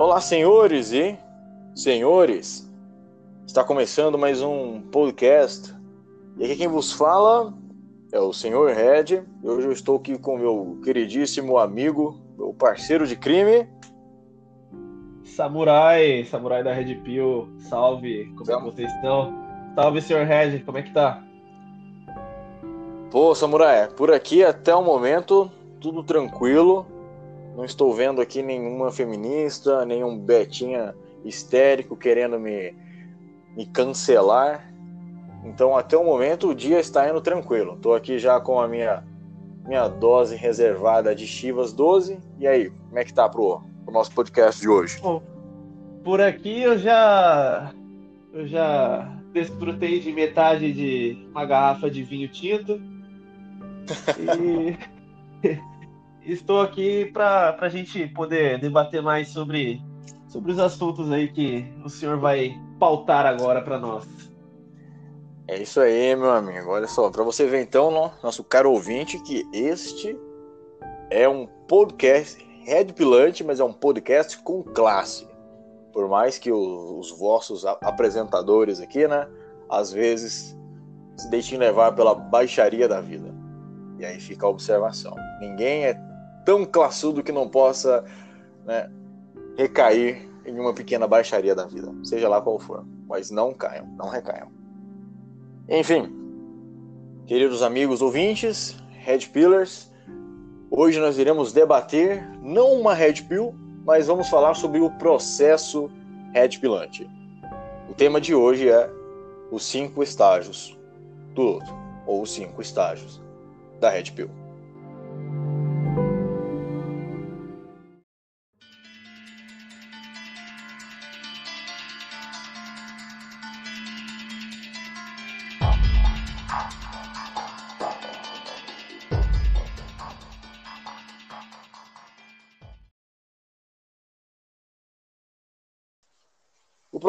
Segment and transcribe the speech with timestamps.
[0.00, 1.14] Olá, senhores e
[1.74, 2.66] senhores.
[3.46, 5.74] Está começando mais um podcast.
[6.38, 7.52] E aqui quem vos fala
[8.10, 9.22] é o senhor Red.
[9.44, 13.68] E hoje eu estou aqui com meu queridíssimo amigo, meu parceiro de crime.
[15.22, 19.34] Samurai, Samurai da Red Pill, salve, como é que vocês estão?
[19.74, 21.22] Salve, senhor Red, como é que tá?
[23.10, 26.86] Pô, Samurai, por aqui até o momento tudo tranquilo.
[27.56, 32.74] Não estou vendo aqui nenhuma feminista, nenhum Betinha histérico querendo me,
[33.56, 34.72] me cancelar.
[35.44, 37.74] Então, até o momento, o dia está indo tranquilo.
[37.74, 39.02] Estou aqui já com a minha,
[39.66, 42.18] minha dose reservada de Chivas 12.
[42.38, 45.00] E aí, como é que tá pro, pro nosso podcast de hoje?
[45.00, 45.22] Bom,
[46.04, 47.72] por aqui eu já
[48.32, 52.80] eu já desfrutei de metade de uma garrafa de vinho tinto.
[55.42, 55.56] E
[56.24, 59.82] estou aqui para a gente poder debater mais sobre,
[60.28, 64.06] sobre os assuntos aí que o senhor vai pautar agora para nós.
[65.48, 66.70] É isso aí, meu amigo.
[66.70, 67.90] Olha só, para você ver então,
[68.22, 70.16] nosso caro ouvinte, que este
[71.10, 75.28] é um podcast red pilante, mas é um podcast com classe.
[75.92, 79.26] Por mais que os, os vossos apresentadores aqui, né,
[79.68, 80.56] às vezes
[81.16, 83.34] se deixem levar pela baixaria da vida.
[83.98, 85.14] E aí fica a observação.
[85.40, 86.09] Ninguém é
[86.44, 88.04] tão classudo que não possa
[88.64, 88.90] né,
[89.56, 92.84] recair em uma pequena baixaria da vida, seja lá qual for.
[93.06, 94.48] Mas não caiam, não recaiam.
[95.68, 96.12] Enfim,
[97.26, 99.90] queridos amigos ouvintes, Red Pillars,
[100.70, 105.90] hoje nós iremos debater não uma Red Pill, mas vamos falar sobre o processo
[106.32, 107.08] Red Pillante.
[107.88, 108.90] O tema de hoje é
[109.50, 110.78] os cinco estágios
[111.34, 111.74] do luto,
[112.06, 113.20] ou os cinco estágios
[113.80, 114.39] da Red Pill.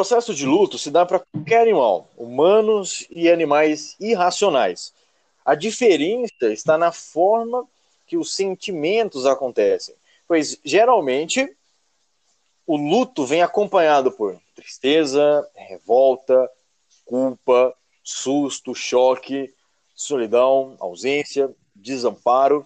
[0.01, 4.91] Processo de luto se dá para qualquer animal, humanos e animais irracionais.
[5.45, 7.67] A diferença está na forma
[8.07, 9.93] que os sentimentos acontecem,
[10.27, 11.55] pois geralmente
[12.65, 16.49] o luto vem acompanhado por tristeza, revolta,
[17.05, 17.71] culpa,
[18.03, 19.53] susto, choque,
[19.93, 22.65] solidão, ausência, desamparo,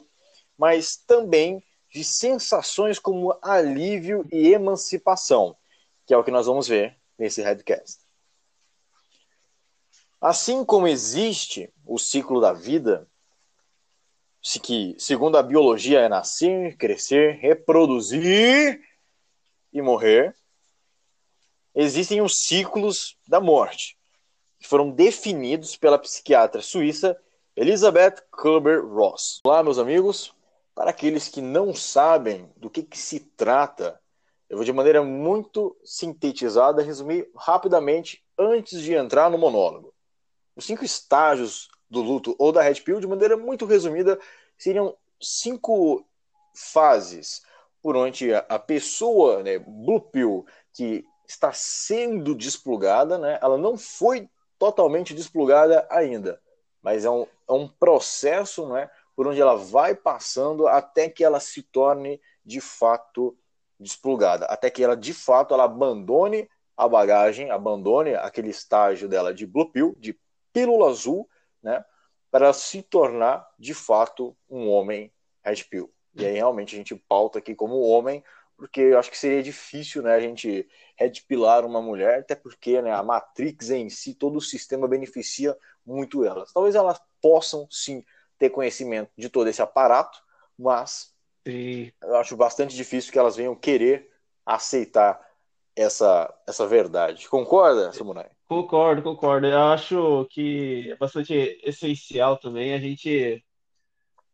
[0.58, 5.54] mas também de sensações como alívio e emancipação,
[6.08, 8.00] que é o que nós vamos ver nesse headcast.
[10.20, 13.08] Assim como existe o ciclo da vida,
[14.62, 18.82] que, segundo a biologia, é nascer, crescer, reproduzir
[19.74, 20.36] e morrer,
[21.74, 23.98] existem os ciclos da morte,
[24.60, 27.20] que foram definidos pela psiquiatra suíça
[27.56, 29.40] Elizabeth Kubler-Ross.
[29.46, 30.34] Olá, meus amigos.
[30.74, 33.98] Para aqueles que não sabem do que, que se trata
[34.50, 39.94] eu vou de maneira muito sintetizada resumir rapidamente antes de entrar no monólogo.
[40.56, 44.20] Os cinco estágios do luto ou da Red Pill, de maneira muito resumida,
[44.58, 46.06] seriam cinco
[46.54, 47.44] fases
[47.82, 54.30] por onde a pessoa, né, Blue Pill, que está sendo desplugada, né, ela não foi
[54.58, 56.42] totalmente desplugada ainda,
[56.82, 61.40] mas é um, é um processo né, por onde ela vai passando até que ela
[61.40, 63.38] se torne de fato
[63.80, 69.46] desplugada, até que ela de fato ela abandone a bagagem, abandone aquele estágio dela de
[69.46, 70.18] blue pill, de
[70.52, 71.30] pílula azul,
[71.62, 71.84] né,
[72.30, 75.12] para se tornar de fato um homem
[75.44, 75.92] red pill.
[76.14, 78.24] E aí realmente a gente pauta aqui como homem,
[78.58, 82.82] porque eu acho que seria difícil, né, a gente red pilar uma mulher, até porque,
[82.82, 86.52] né, a Matrix em si, todo o sistema beneficia muito elas.
[86.52, 88.04] Talvez elas possam sim
[88.38, 90.22] ter conhecimento de todo esse aparato,
[90.58, 91.15] mas
[91.46, 91.92] Sim.
[92.02, 94.12] Eu acho bastante difícil que elas venham querer
[94.46, 95.20] aceitar
[95.76, 97.30] essa, essa verdade.
[97.30, 98.30] Concorda, Samurai?
[98.48, 99.48] Concordo, concordo.
[99.48, 101.34] Eu acho que é bastante
[101.64, 103.44] essencial também a gente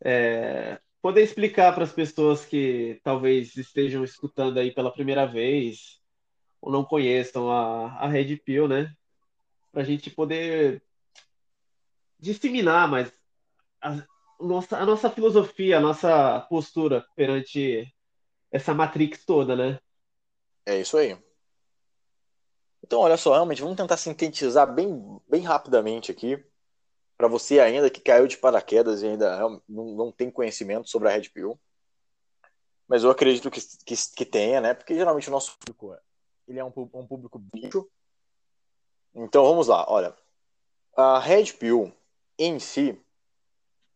[0.03, 5.99] é, poder explicar para as pessoas que talvez estejam escutando aí pela primeira vez
[6.61, 8.93] ou não conheçam a, a Red Pill, né?
[9.71, 10.83] Para a gente poder
[12.19, 13.11] disseminar mais
[14.41, 17.91] nossa, a nossa filosofia, a nossa postura perante
[18.51, 19.79] essa Matrix toda, né?
[20.65, 21.17] É isso aí.
[22.83, 26.43] Então, olha só, realmente, vamos tentar sintetizar bem, bem rapidamente aqui,
[27.17, 29.39] para você ainda que caiu de paraquedas e ainda
[29.69, 31.59] não, não tem conhecimento sobre a Red Pill.
[32.87, 34.73] mas eu acredito que, que, que tenha, né?
[34.73, 35.95] Porque geralmente o nosso público
[36.47, 37.87] ele é um, um público bicho.
[39.13, 40.15] Então vamos lá, olha.
[40.95, 41.93] A Red Pill
[42.37, 42.99] em si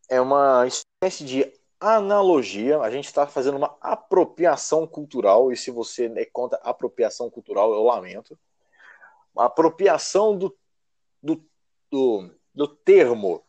[0.08, 2.80] é uma espécie de analogia.
[2.80, 7.82] A gente está fazendo uma apropriação cultural, e se você é contra apropriação cultural, eu
[7.82, 8.38] lamento.
[9.34, 10.56] Uma apropriação do,
[11.22, 11.44] do,
[11.90, 13.42] do, do termo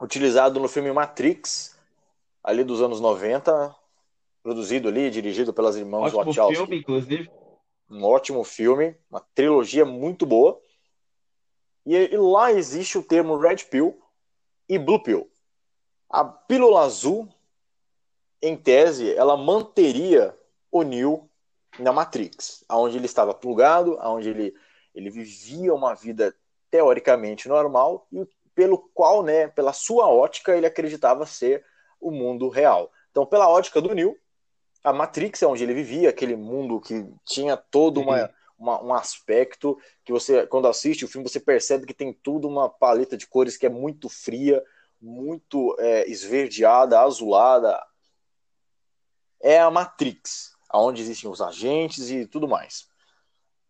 [0.00, 1.76] utilizado no filme Matrix,
[2.42, 3.74] ali dos anos 90,
[4.42, 6.56] produzido ali, dirigido pelas irmãs Ótimo Wachowski.
[6.56, 7.30] filme, inclusive.
[7.90, 10.60] Um ótimo filme, uma trilogia muito boa.
[11.84, 13.98] E, e lá existe o termo Red Pill
[14.68, 15.28] e Blue Pill.
[16.10, 17.28] A pílula azul,
[18.40, 20.36] em tese, ela manteria
[20.70, 21.28] o Neo
[21.78, 24.54] na Matrix, onde ele estava plugado, onde ele,
[24.94, 26.34] ele vivia uma vida
[26.70, 31.64] teoricamente normal e pelo qual, né, pela sua ótica, ele acreditava ser
[32.00, 32.90] o mundo real.
[33.10, 34.16] Então, pela ótica do Neo,
[34.82, 39.78] a Matrix é onde ele vivia, aquele mundo que tinha todo uma, uma, um aspecto
[40.04, 43.56] que você, quando assiste o filme, você percebe que tem tudo uma paleta de cores
[43.56, 44.62] que é muito fria,
[45.00, 47.80] muito é, esverdeada, azulada.
[49.40, 52.88] É a Matrix, onde existem os agentes e tudo mais.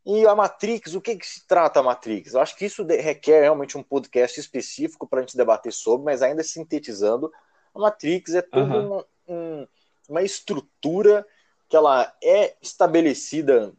[0.06, 2.32] E a Matrix, o que, que se trata a Matrix?
[2.32, 6.22] Eu acho que isso requer realmente um podcast específico para a gente debater sobre, mas
[6.22, 7.30] ainda sintetizando,
[7.74, 9.04] a Matrix é toda uhum.
[9.28, 9.68] um, um,
[10.08, 11.26] uma estrutura
[11.68, 13.74] que ela é estabelecida,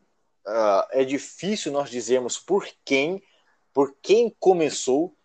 [0.45, 3.23] uh, é difícil nós dizermos por quem,
[3.73, 5.15] por quem começou,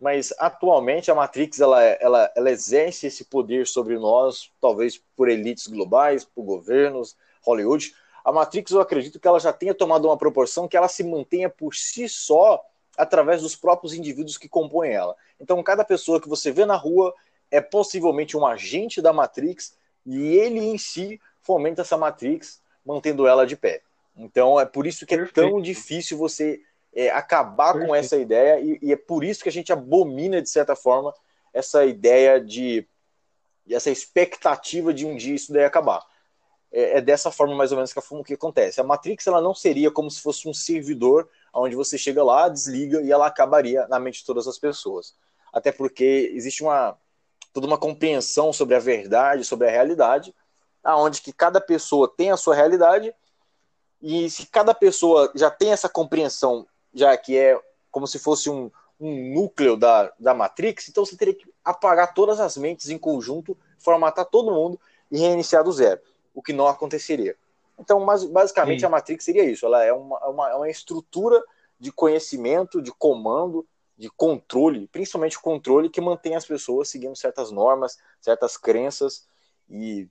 [0.00, 5.66] mas atualmente a Matrix ela, ela, ela exerce esse poder sobre nós, talvez por elites
[5.66, 7.94] globais, por governos, Hollywood.
[8.24, 11.50] A Matrix eu acredito que ela já tenha tomado uma proporção que ela se mantenha
[11.50, 12.64] por si só
[12.96, 15.14] através dos próprios indivíduos que compõem ela.
[15.38, 17.14] Então cada pessoa que você vê na rua
[17.50, 19.76] é possivelmente um agente da Matrix
[20.06, 23.82] e ele em si fomenta essa Matrix, mantendo ela de pé.
[24.16, 25.40] Então é por isso que Perfeito.
[25.40, 26.60] é tão difícil você
[26.92, 27.88] é, acabar Perfeito.
[27.88, 31.14] com essa ideia, e, e, é por isso que a gente abomina, de certa forma,
[31.52, 32.86] essa ideia de.
[33.70, 36.04] essa expectativa de um dia isso daí acabar.
[36.72, 38.80] É, é dessa forma, mais ou menos, que, que acontece.
[38.80, 43.00] A Matrix ela não seria como se fosse um servidor onde você chega lá, desliga
[43.02, 45.14] e ela acabaria na mente de todas as pessoas.
[45.52, 46.96] Até porque existe uma
[47.52, 50.32] toda uma compreensão sobre a verdade, sobre a realidade,
[50.84, 53.12] aonde que cada pessoa tem a sua realidade
[54.00, 57.60] e se cada pessoa já tem essa compreensão já que é
[57.90, 58.70] como se fosse um,
[59.00, 63.56] um núcleo da, da Matrix, então você teria que apagar todas as mentes em conjunto,
[63.78, 64.78] formatar todo mundo
[65.10, 66.00] e reiniciar do zero,
[66.34, 67.36] o que não aconteceria.
[67.78, 68.86] Então, mas, basicamente, Sim.
[68.86, 71.42] a Matrix seria isso: ela é uma, uma, é uma estrutura
[71.78, 73.66] de conhecimento, de comando,
[73.96, 79.26] de controle, principalmente o controle que mantém as pessoas seguindo certas normas, certas crenças
[79.68, 80.06] e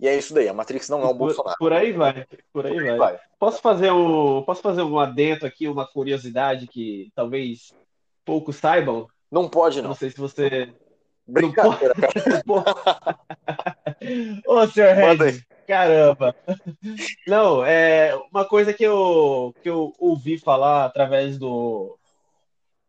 [0.00, 1.58] e é isso daí, a Matrix não é o Bolsonaro.
[1.58, 2.96] Por aí vai, por aí, por vai.
[2.96, 3.20] vai.
[3.38, 7.74] Posso fazer um, posso fazer um adendo aqui, uma curiosidade que talvez
[8.24, 9.06] poucos saibam?
[9.30, 9.90] Não pode, não.
[9.90, 10.72] Não sei se você.
[11.26, 11.94] Brincadeira,
[14.48, 16.34] Ô, senhor Regis, caramba.
[17.26, 21.96] Não, é uma coisa que eu, que eu ouvi falar através do,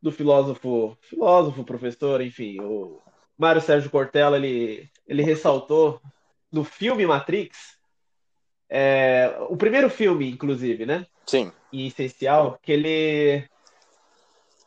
[0.01, 2.99] do filósofo, filósofo, professor, enfim, o
[3.37, 6.01] Mário Sérgio Cortella, ele, ele ressaltou
[6.51, 7.77] no filme Matrix,
[8.69, 11.05] é, o primeiro filme, inclusive, né?
[11.25, 11.51] Sim.
[11.71, 13.47] Em essencial, que ele.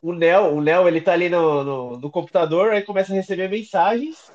[0.03, 3.49] O Neo, o Neo ele tá ali no, no, no computador, aí começa a receber
[3.49, 4.31] mensagens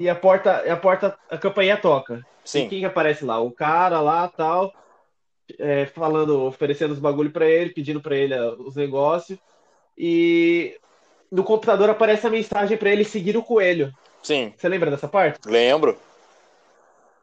[0.00, 2.24] e a porta, a porta, a campainha toca.
[2.42, 2.64] Sim.
[2.64, 3.38] E quem que aparece lá?
[3.38, 4.72] O cara lá, tal,
[5.58, 9.38] é, falando, oferecendo os bagulho para ele, pedindo para ele uh, os negócios.
[9.98, 10.74] E
[11.30, 13.92] no computador aparece a mensagem para ele seguir o coelho.
[14.22, 14.54] Sim.
[14.56, 15.38] Você lembra dessa parte?
[15.46, 15.98] Lembro.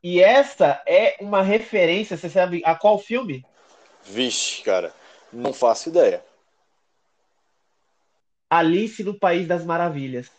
[0.09, 3.45] E essa é uma referência, você sabe a qual filme?
[4.05, 4.93] Vixe, cara,
[5.33, 6.23] não faço ideia.
[8.49, 10.31] Alice no País das Maravilhas.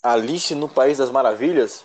[0.00, 1.84] Alice no País das Maravilhas?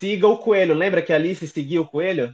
[0.00, 0.74] Siga o coelho.
[0.74, 2.32] Lembra que a Alice seguia o coelho?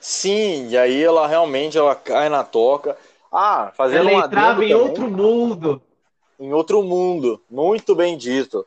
[0.00, 2.96] Sim, e aí ela realmente ela cai na toca.
[3.32, 4.74] Ah, fazendo ela entrava em também.
[4.74, 5.82] outro mundo.
[6.38, 7.42] Em outro mundo.
[7.50, 8.64] Muito bem dito.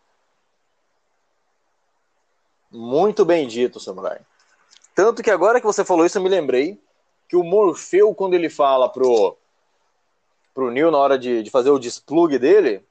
[2.72, 4.20] Muito bem dito, Samurai.
[4.94, 6.80] Tanto que agora que você falou isso, eu me lembrei
[7.28, 9.38] que o Morfeu, quando ele fala pro,
[10.54, 12.84] pro Neil na hora de, de fazer o desplug dele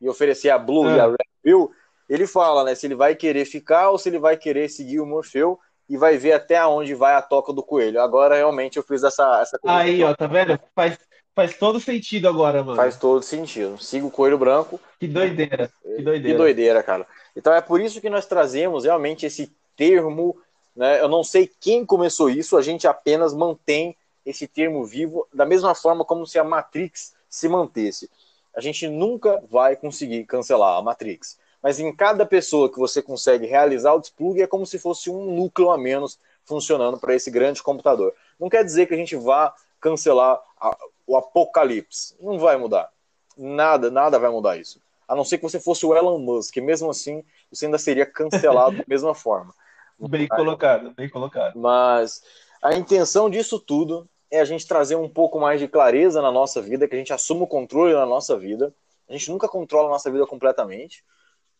[0.00, 0.96] e oferecer a Blue é.
[0.96, 1.72] e a Red Pill,
[2.08, 5.06] ele fala, né, se ele vai querer ficar ou se ele vai querer seguir o
[5.06, 8.00] Morfeu e vai ver até onde vai a toca do coelho.
[8.00, 10.58] Agora realmente eu fiz essa essa Aí, ó, tá vendo?
[10.74, 10.98] Faz,
[11.34, 12.76] faz todo sentido agora, mano.
[12.76, 13.78] Faz todo sentido.
[13.78, 14.80] Siga o coelho branco.
[14.98, 15.70] Que doideira.
[15.82, 16.20] Que doideira.
[16.22, 17.06] Que doideira, cara.
[17.36, 20.36] Então é por isso que nós trazemos realmente esse termo
[20.74, 21.00] Né?
[21.00, 25.74] Eu não sei quem começou isso, a gente apenas mantém esse termo vivo da mesma
[25.74, 28.10] forma como se a Matrix se mantesse.
[28.54, 31.38] A gente nunca vai conseguir cancelar a Matrix.
[31.62, 35.34] Mas em cada pessoa que você consegue realizar o desplug é como se fosse um
[35.34, 38.14] núcleo a menos funcionando para esse grande computador.
[38.38, 40.76] Não quer dizer que a gente vá cancelar a,
[41.06, 42.14] o apocalipse.
[42.20, 42.90] Não vai mudar.
[43.36, 44.80] Nada, nada vai mudar isso.
[45.08, 48.78] A não ser que você fosse o Elon Musk, mesmo assim, você ainda seria cancelado
[48.78, 49.54] da mesma forma.
[49.98, 51.58] Bem colocado, bem colocado.
[51.58, 52.22] Mas
[52.62, 56.60] a intenção disso tudo é a gente trazer um pouco mais de clareza na nossa
[56.60, 58.74] vida, que a gente assuma o controle na nossa vida.
[59.08, 61.04] A gente nunca controla a nossa vida completamente,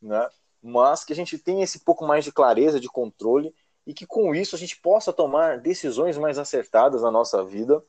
[0.02, 0.28] né?
[0.62, 3.54] Mas que a gente tenha esse pouco mais de clareza, de controle,
[3.86, 7.82] e que com isso a gente possa tomar decisões mais acertadas na nossa vida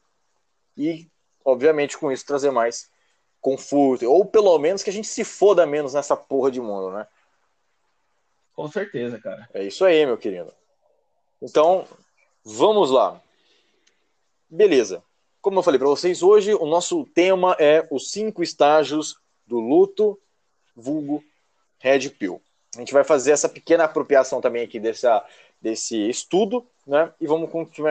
[0.78, 1.10] e,
[1.44, 2.90] obviamente, com isso trazer mais
[3.42, 7.08] conforto, ou pelo menos que a gente se foda menos nessa porra de mundo, né?
[8.54, 9.48] Com certeza, cara.
[9.54, 10.52] É isso aí, meu querido.
[11.42, 11.88] Então,
[12.44, 13.22] vamos lá.
[14.50, 15.04] Beleza.
[15.42, 19.16] Como eu falei para vocês, hoje o nosso tema é os cinco estágios
[19.46, 20.20] do luto,
[20.76, 21.24] vulgo
[21.80, 22.42] Red Pill.
[22.76, 25.24] A gente vai fazer essa pequena apropriação também aqui dessa,
[25.62, 27.14] desse estudo, né?
[27.20, 27.50] E vamos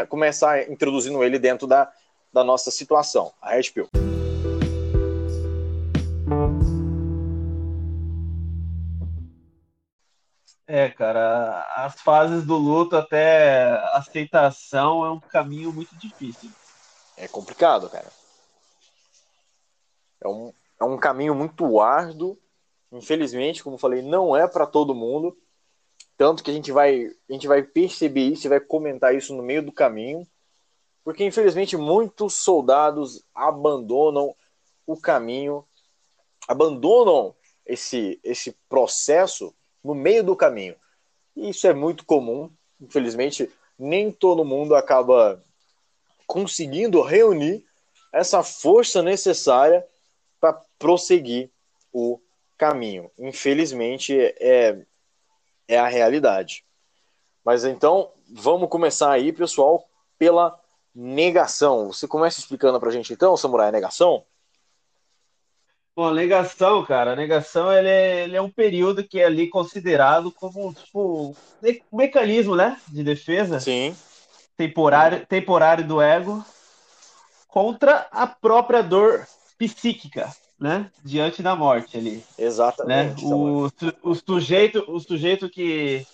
[0.09, 1.91] começar introduzindo ele dentro da,
[2.33, 3.88] da nossa situação, a Red Pill.
[10.68, 16.50] É, cara, as fases do luto até aceitação é um caminho muito difícil.
[17.16, 18.11] É complicado, cara.
[20.20, 22.37] É um, é um caminho muito árduo.
[22.90, 25.38] Infelizmente, como falei, não é para todo mundo.
[26.16, 29.44] Tanto que a gente vai, a gente vai perceber isso e vai comentar isso no
[29.44, 30.26] meio do caminho.
[31.04, 34.35] Porque, infelizmente, muitos soldados abandonam
[34.85, 35.64] o caminho,
[36.49, 39.54] abandonam esse, esse processo
[39.87, 40.75] no meio do caminho.
[41.37, 42.50] E isso é muito comum.
[42.81, 45.43] Infelizmente, nem todo mundo acaba
[46.26, 47.64] conseguindo reunir
[48.12, 49.87] essa força necessária
[50.40, 51.50] para prosseguir
[51.93, 52.21] o
[52.59, 53.11] caminho.
[53.16, 54.85] Infelizmente, é,
[55.69, 56.64] é a realidade.
[57.45, 59.88] Mas então, vamos começar aí, pessoal,
[60.19, 60.59] pela
[60.93, 61.93] negação.
[61.93, 64.25] Você começa explicando para a gente, então, Samurai, a negação?
[65.97, 69.49] Bom, a negação, cara, a negação ele é, ele é um período que é ali
[69.49, 71.35] considerado como tipo,
[71.91, 73.59] um mecanismo, né, de defesa.
[73.61, 73.97] Sim.
[74.59, 76.45] Temporário, temporário do ego
[77.49, 79.26] contra a própria dor
[79.57, 82.23] psíquica, né, diante da morte ali.
[82.37, 83.25] Exatamente.
[83.25, 83.31] Né?
[83.35, 83.71] O,
[84.03, 86.07] o sujeito, o sujeito que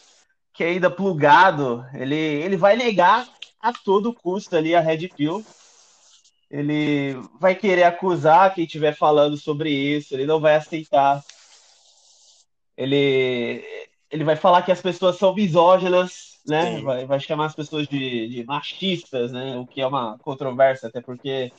[0.54, 3.26] que é ainda plugado, ele ele vai negar
[3.60, 5.44] a todo custo ali a red pill
[6.52, 11.24] ele vai querer acusar quem estiver falando sobre isso, ele não vai aceitar.
[12.76, 13.64] Ele,
[14.10, 16.82] ele vai falar que as pessoas são misóginas, né?
[16.82, 19.56] Vai, vai chamar as pessoas de, de machistas, né?
[19.56, 21.50] O que é uma controvérsia, até porque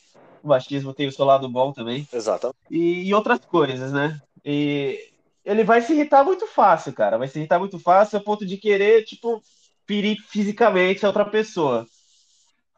[0.43, 2.07] o machismo tem o seu lado bom também.
[2.13, 2.53] Exato.
[2.69, 4.21] E, e outras coisas, né?
[4.45, 5.09] E
[5.43, 7.17] ele vai se irritar muito fácil, cara.
[7.17, 9.41] Vai se irritar muito fácil a ponto de querer, tipo,
[9.88, 11.88] ferir fisicamente a outra pessoa.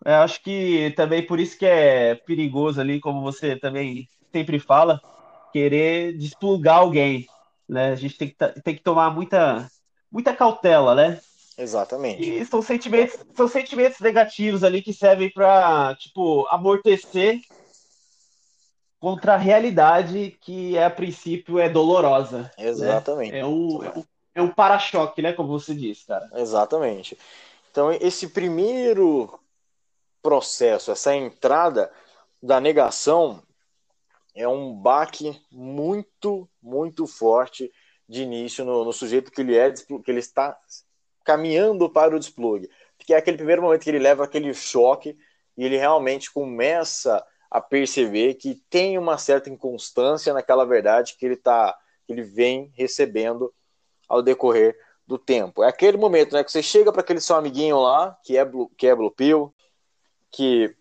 [0.03, 5.01] Eu acho que também por isso que é perigoso ali, como você também sempre fala,
[5.53, 7.27] querer desplugar alguém,
[7.67, 7.91] né?
[7.91, 9.69] A gente tem que, tem que tomar muita,
[10.11, 11.19] muita cautela, né?
[11.57, 12.21] Exatamente.
[12.21, 17.39] E são sentimentos, são sentimentos negativos ali que servem para, tipo, amortecer
[18.99, 22.39] contra a realidade que é, a princípio é dolorosa.
[22.39, 22.51] Né?
[22.57, 23.31] Exatamente.
[23.31, 23.39] Né?
[23.39, 24.03] É um, é um,
[24.35, 25.31] é um para-choque, né?
[25.31, 26.29] Como você disse, cara.
[26.33, 27.17] Exatamente.
[27.71, 29.39] Então, esse primeiro
[30.25, 31.91] processo, essa entrada
[32.41, 33.43] da negação
[34.33, 37.71] é um baque muito, muito forte
[38.09, 40.57] de início no, no sujeito que ele é, que ele está
[41.23, 42.67] caminhando para o desplug.
[42.97, 45.15] Porque é aquele primeiro momento que ele leva aquele choque
[45.55, 51.37] e ele realmente começa a perceber que tem uma certa inconstância naquela verdade que ele
[51.37, 51.77] tá,
[52.07, 53.53] que ele vem recebendo
[54.09, 55.63] ao decorrer do tempo.
[55.63, 58.71] É aquele momento, né, que você chega para aquele seu amiguinho lá, que é blue,
[58.75, 59.53] que é blue pill,
[60.35, 60.75] que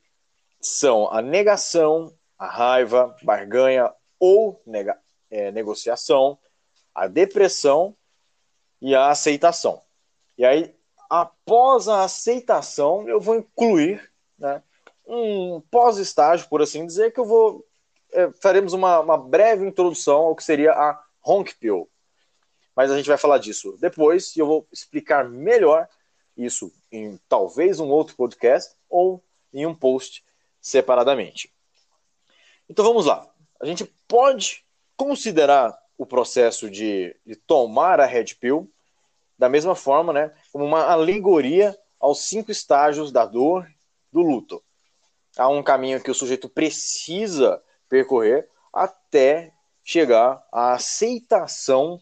[0.61, 4.99] são a negação, a raiva, barganha ou nega,
[5.31, 6.37] é, negociação,
[6.93, 7.97] a depressão
[8.83, 9.81] e a aceitação.
[10.37, 10.75] E aí,
[11.09, 14.61] após a aceitação, eu vou incluir né,
[15.07, 17.65] um pós-estágio, por assim dizer, que eu vou.
[18.13, 21.89] É, faremos uma, uma breve introdução ao que seria a Honk Pill.
[22.75, 25.89] Mas a gente vai falar disso depois e eu vou explicar melhor
[26.37, 29.23] isso em talvez um outro podcast ou
[29.55, 30.23] em um post
[30.61, 31.51] separadamente.
[32.69, 33.27] Então vamos lá.
[33.61, 34.65] A gente pode
[34.97, 38.71] considerar o processo de, de tomar a Red Pill
[39.39, 43.67] da mesma forma, né, como uma alegoria aos cinco estágios da dor
[44.13, 44.63] do luto.
[45.37, 52.01] Há um caminho que o sujeito precisa percorrer até chegar à aceitação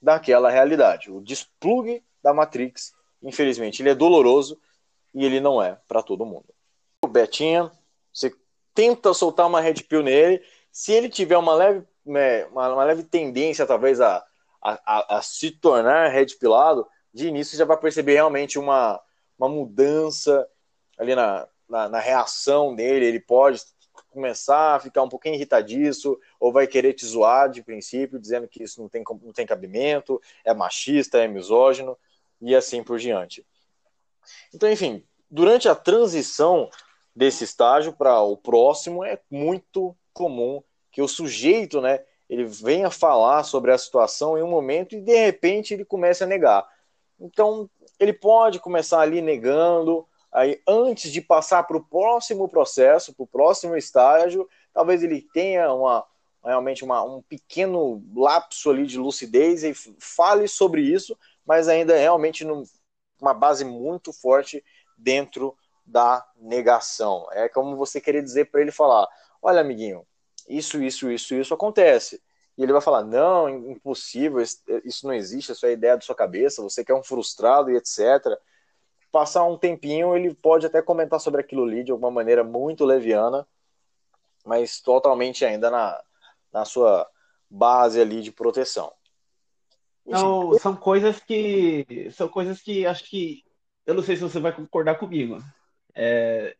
[0.00, 1.10] daquela realidade.
[1.10, 4.60] O desplugue da Matrix, infelizmente, ele é doloroso
[5.14, 6.46] e ele não é para todo mundo.
[7.04, 7.70] O Betinha,
[8.10, 8.34] você
[8.74, 10.42] tenta soltar uma red pill nele,
[10.72, 14.24] se ele tiver uma leve, né, uma, leve tendência, talvez, a,
[14.62, 18.98] a, a, se tornar red pillado, de início já vai perceber realmente uma,
[19.38, 20.48] uma mudança
[20.98, 23.04] ali na, na, na, reação dele.
[23.04, 23.60] Ele pode
[24.08, 28.62] começar a ficar um pouquinho irritadiço, ou vai querer te zoar de princípio, dizendo que
[28.62, 31.98] isso não tem, não tem cabimento, é machista, é misógino,
[32.40, 33.46] e assim por diante.
[34.52, 36.70] Então, enfim, durante a transição
[37.14, 43.42] desse estágio para o próximo, é muito comum que o sujeito, né, ele venha falar
[43.44, 46.66] sobre a situação em um momento e de repente ele comece a negar.
[47.20, 47.68] Então,
[47.98, 53.26] ele pode começar ali negando, aí antes de passar para o próximo processo, para o
[53.28, 56.04] próximo estágio, talvez ele tenha uma
[56.44, 61.16] realmente uma, um pequeno lapso ali de lucidez e fale sobre isso,
[61.46, 62.64] mas ainda realmente num,
[63.20, 64.62] uma base muito forte
[64.96, 67.26] dentro da negação.
[67.32, 69.08] É como você querer dizer para ele falar:
[69.42, 70.06] olha, amiguinho,
[70.48, 72.22] isso, isso, isso, isso acontece.
[72.56, 74.40] E ele vai falar: não, impossível,
[74.84, 77.76] isso não existe, isso é ideia da sua cabeça, você que é um frustrado e
[77.76, 78.38] etc.
[79.10, 83.46] Passar um tempinho, ele pode até comentar sobre aquilo ali de alguma maneira muito leviana,
[84.44, 86.02] mas totalmente ainda na,
[86.52, 87.08] na sua
[87.48, 88.92] base ali de proteção.
[90.06, 93.42] Não, são coisas que são coisas que acho que
[93.86, 95.38] eu não sei se você vai concordar comigo.
[95.94, 96.56] É,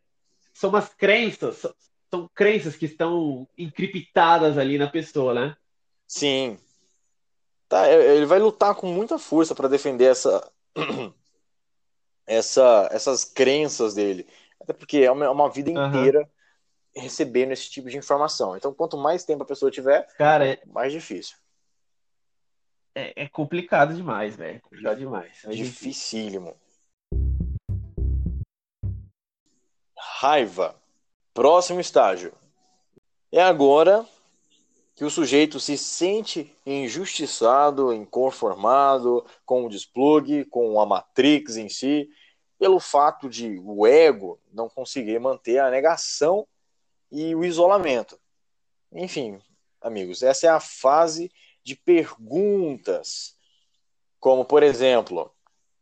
[0.53, 1.67] são umas crenças,
[2.11, 5.57] são, crenças que estão encriptadas ali na pessoa, né?
[6.07, 6.59] Sim.
[7.69, 10.51] Tá, é, ele vai lutar com muita força para defender essa,
[12.27, 14.27] essa, essas crenças dele.
[14.61, 17.03] Até porque é uma, uma vida inteira uhum.
[17.03, 18.57] recebendo esse tipo de informação.
[18.57, 21.37] Então, quanto mais tempo a pessoa tiver, Cara, é mais difícil.
[22.95, 24.61] É, é complicado demais, velho.
[24.63, 25.45] Complicado demais.
[25.45, 26.57] É Dificílimo.
[30.25, 30.75] Raiva.
[31.35, 32.33] Próximo estágio.
[33.31, 34.09] É agora
[34.95, 42.09] que o sujeito se sente injustiçado, inconformado com o desplugue, com a Matrix em si,
[42.59, 46.49] pelo fato de o ego não conseguir manter a negação
[47.13, 48.19] e o isolamento.
[48.93, 49.39] Enfim,
[49.79, 51.31] amigos, essa é a fase
[51.63, 53.37] de perguntas,
[54.19, 55.31] como por exemplo,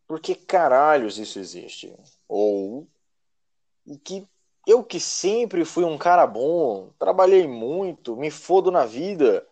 [0.05, 1.95] por que caralhos isso existe?
[2.27, 2.89] Ou
[4.05, 4.27] que
[4.67, 9.47] eu que sempre fui um cara bom, trabalhei muito, me fodo na vida.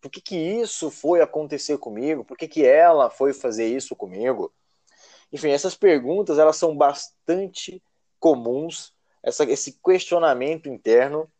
[0.00, 2.24] Por que, que isso foi acontecer comigo?
[2.24, 4.52] Por que, que ela foi fazer isso comigo?
[5.32, 7.82] Enfim, essas perguntas elas são bastante
[8.18, 11.30] comuns, essa, esse questionamento interno,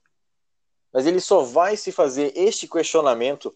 [0.93, 3.55] mas ele só vai se fazer este questionamento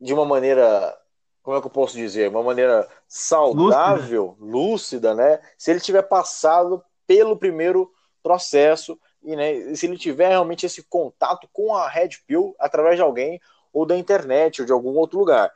[0.00, 0.96] de uma maneira,
[1.42, 5.40] como é que eu posso dizer, uma maneira saudável, lúcida, lúcida né?
[5.56, 11.48] Se ele tiver passado pelo primeiro processo e né, se ele tiver realmente esse contato
[11.52, 13.40] com a Red Pill através de alguém
[13.72, 15.52] ou da internet ou de algum outro lugar.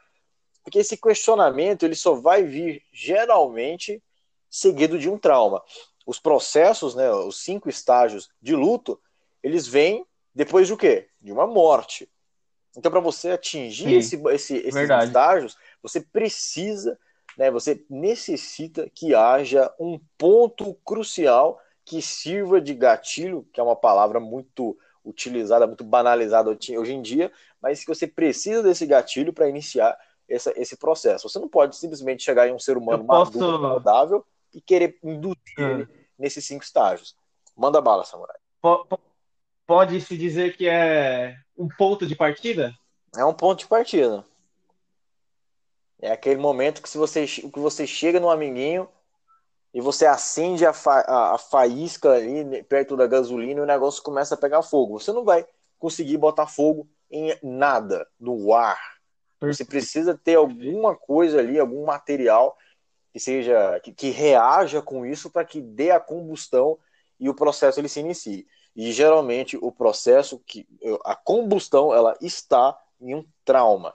[0.63, 4.03] Porque esse questionamento ele só vai vir geralmente
[4.51, 5.63] seguido de um trauma.
[6.07, 9.01] Os processos, né, os cinco estágios de luto,
[9.43, 11.09] eles vêm depois de o quê?
[11.21, 12.11] De uma morte.
[12.77, 15.07] Então, para você atingir esse, esse, esses Verdade.
[15.07, 16.99] estágios, você precisa,
[17.37, 23.77] né, você necessita que haja um ponto crucial que sirva de gatilho, que é uma
[23.77, 27.31] palavra muito utilizada, muito banalizada hoje em dia,
[27.63, 29.97] mas que você precisa desse gatilho para iniciar
[30.29, 31.29] essa, esse processo.
[31.29, 33.39] Você não pode simplesmente chegar em um ser humano posso...
[33.39, 37.17] maduro, saudável e querer induzir ele nesses cinco estágios.
[37.57, 38.37] Manda bala, Samurai.
[39.65, 42.75] Pode-se dizer que é um ponto de partida?
[43.17, 44.25] É um ponto de partida.
[46.01, 48.89] É aquele momento que se você, que você chega no amiguinho
[49.77, 54.35] e você acende a, fa a, faísca ali perto da gasolina e o negócio começa
[54.35, 54.99] a pegar fogo.
[54.99, 55.47] Você não vai
[55.79, 58.81] conseguir botar fogo em nada, no ar.
[59.39, 62.57] Você precisa ter alguma coisa ali, algum material
[63.13, 66.79] que seja que, que reaja com isso para que dê a combustão
[67.21, 68.47] e o processo ele se inicie.
[68.75, 70.67] E geralmente o processo que
[71.05, 73.93] a combustão ela está em um trauma.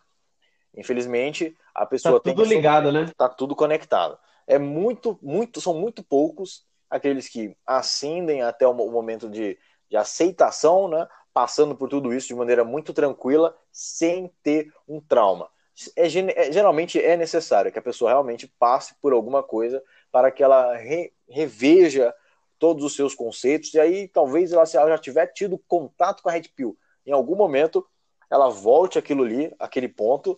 [0.78, 3.12] Infelizmente, a pessoa tá tudo ligado, né?
[3.18, 4.20] Tá tudo conectado
[4.52, 9.58] é muito, muito, são muito poucos aqueles que ascendem até o momento de,
[9.90, 11.08] de aceitação, né?
[11.34, 15.50] Passando por tudo isso de maneira muito tranquila, sem ter um trauma.
[15.96, 20.44] É, é, geralmente é necessário que a pessoa realmente passe por alguma coisa para que
[20.44, 22.14] ela re, reveja
[22.60, 26.28] todos os seus conceitos, e aí talvez ela, se ela já tiver tido contato com
[26.28, 27.88] a Red Pill, em algum momento
[28.30, 30.38] ela volte aquilo ali, aquele ponto,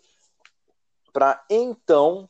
[1.11, 2.29] para então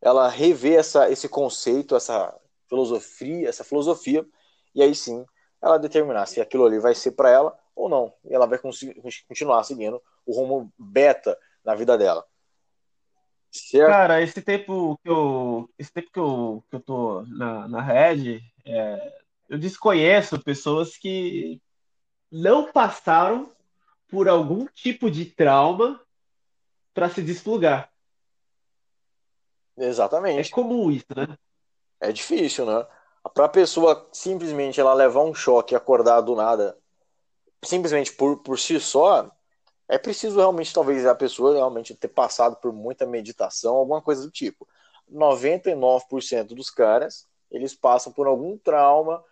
[0.00, 2.34] ela rever essa, esse conceito, essa
[2.68, 4.26] filosofia, essa filosofia,
[4.74, 5.24] e aí sim
[5.62, 8.12] ela determinar se aquilo ali vai ser para ela ou não.
[8.24, 12.24] E ela vai continuar seguindo o rumo beta na vida dela.
[13.52, 13.90] Certo?
[13.90, 18.40] Cara, esse tempo que eu, esse tempo que eu, que eu tô na, na Red,
[18.64, 21.60] é, eu desconheço pessoas que
[22.30, 23.52] não passaram
[24.08, 26.00] por algum tipo de trauma
[26.94, 27.89] para se desplugar.
[29.80, 30.48] Exatamente.
[30.48, 31.36] É comum isso, né?
[32.00, 32.86] É difícil, né?
[33.34, 36.76] Para a pessoa simplesmente ela levar um choque e acordar do nada,
[37.64, 39.30] simplesmente por, por si só,
[39.88, 44.30] é preciso realmente, talvez, a pessoa realmente ter passado por muita meditação, alguma coisa do
[44.30, 44.66] tipo.
[45.10, 49.22] 99% dos caras, eles passam por algum trauma,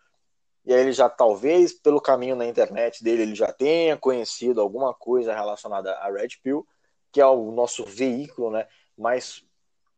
[0.65, 4.93] e aí ele já, talvez, pelo caminho na internet dele, ele já tenha conhecido alguma
[4.93, 6.67] coisa relacionada à Red Pill,
[7.13, 9.43] que é o nosso veículo né, mais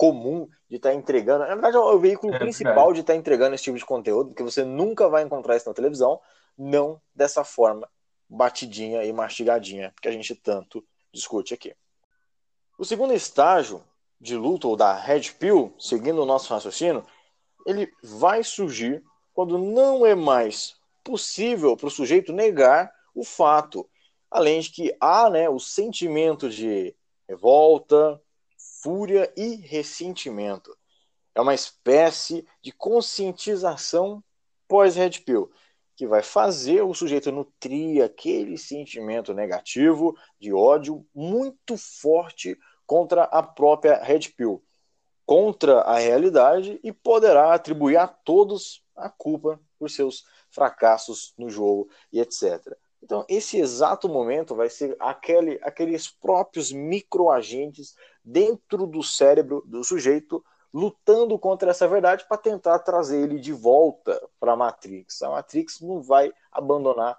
[0.00, 1.40] comum de estar tá entregando.
[1.40, 4.30] Na verdade, é o veículo é, principal de estar tá entregando esse tipo de conteúdo,
[4.30, 6.18] porque você nunca vai encontrar isso na televisão,
[6.56, 7.86] não dessa forma
[8.26, 10.82] batidinha e mastigadinha que a gente tanto
[11.12, 11.74] discute aqui.
[12.78, 13.84] O segundo estágio
[14.18, 17.04] de luta ou da Red Pill, seguindo o nosso raciocínio,
[17.66, 23.86] ele vai surgir quando não é mais possível para o sujeito negar o fato,
[24.30, 26.96] além de que há né, o sentimento de
[27.28, 28.18] revolta,
[28.82, 30.76] fúria e ressentimento.
[31.34, 34.22] É uma espécie de conscientização
[34.66, 35.50] pós-Red Pill,
[35.96, 43.42] que vai fazer o sujeito nutrir aquele sentimento negativo de ódio muito forte contra a
[43.42, 44.64] própria Red Pill,
[45.26, 51.88] contra a realidade e poderá atribuir a todos a culpa por seus fracassos no jogo
[52.12, 52.76] e etc.
[53.02, 60.44] Então, esse exato momento vai ser aquele, aqueles próprios microagentes dentro do cérebro do sujeito
[60.72, 65.22] lutando contra essa verdade para tentar trazer ele de volta para a Matrix.
[65.22, 67.18] A Matrix não vai abandonar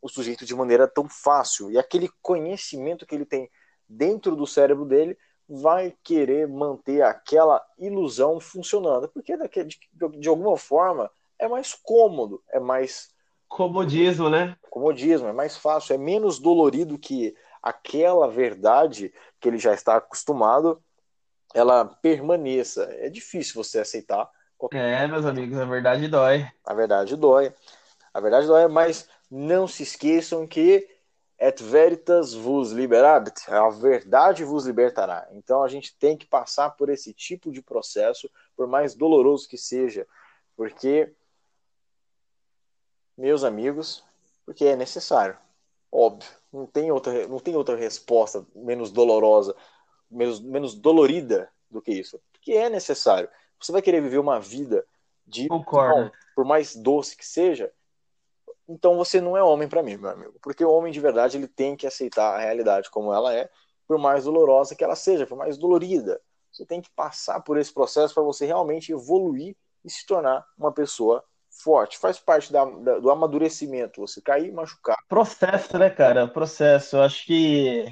[0.00, 1.70] o sujeito de maneira tão fácil.
[1.70, 3.50] E aquele conhecimento que ele tem
[3.88, 5.16] dentro do cérebro dele
[5.48, 9.08] vai querer manter aquela ilusão funcionando.
[9.08, 13.14] Porque de, alguma forma é mais cômodo, é mais.
[13.48, 14.56] Comodismo, né?
[14.70, 17.34] Comodismo, é mais fácil, é menos dolorido que
[17.68, 20.82] aquela verdade que ele já está acostumado
[21.54, 22.84] ela permaneça.
[22.98, 24.30] É difícil você aceitar.
[24.72, 26.46] É, meus amigos, a verdade dói.
[26.64, 27.54] A verdade dói.
[28.12, 30.88] A verdade dói, mas não se esqueçam que
[31.38, 35.28] et veritas vos liberabit, a verdade vos libertará.
[35.32, 39.58] Então a gente tem que passar por esse tipo de processo, por mais doloroso que
[39.58, 40.06] seja,
[40.56, 41.12] porque
[43.16, 44.02] meus amigos,
[44.46, 45.36] porque é necessário.
[45.92, 49.54] Óbvio, não tem outra, não tem outra resposta menos dolorosa
[50.10, 52.20] menos, menos dolorida do que isso.
[52.32, 53.28] Porque é necessário.
[53.60, 54.86] Você vai querer viver uma vida
[55.26, 55.48] de.
[55.48, 56.12] Concordo.
[56.34, 57.72] por mais doce que seja,
[58.68, 60.34] então você não é homem para mim, meu amigo.
[60.40, 63.50] Porque o homem de verdade ele tem que aceitar a realidade como ela é,
[63.86, 66.20] por mais dolorosa que ela seja, por mais dolorida.
[66.52, 70.72] Você tem que passar por esse processo para você realmente evoluir e se tornar uma
[70.72, 71.22] pessoa
[71.62, 71.98] forte.
[71.98, 74.96] Faz parte da, da, do amadurecimento, você cair e machucar.
[75.08, 76.28] Processo, né, cara?
[76.28, 76.96] Processo.
[76.96, 77.84] Eu acho que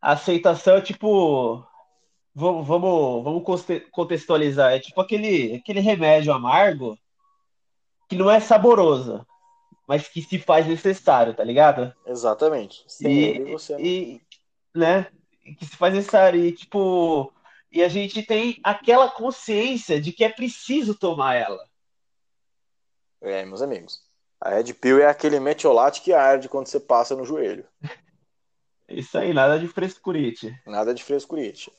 [0.00, 1.64] a aceitação é tipo.
[2.34, 4.72] Vamos, vamos, vamos contextualizar.
[4.72, 6.98] É tipo aquele, aquele remédio amargo
[8.08, 9.24] que não é saboroso,
[9.86, 11.94] mas que se faz necessário, tá ligado?
[12.04, 12.84] Exatamente.
[12.88, 13.76] Sem e, você.
[13.78, 14.20] E,
[14.74, 15.06] né?
[15.58, 16.44] Que se faz necessário.
[16.44, 17.32] E, tipo.
[17.70, 21.58] E a gente tem aquela consciência de que é preciso tomar ela.
[23.24, 24.02] É, meus amigos.
[24.38, 27.66] A Red Pill é aquele metiolate que arde quando você passa no joelho.
[28.86, 30.54] Isso aí, nada de frescurite.
[30.66, 31.72] Nada de frescurite.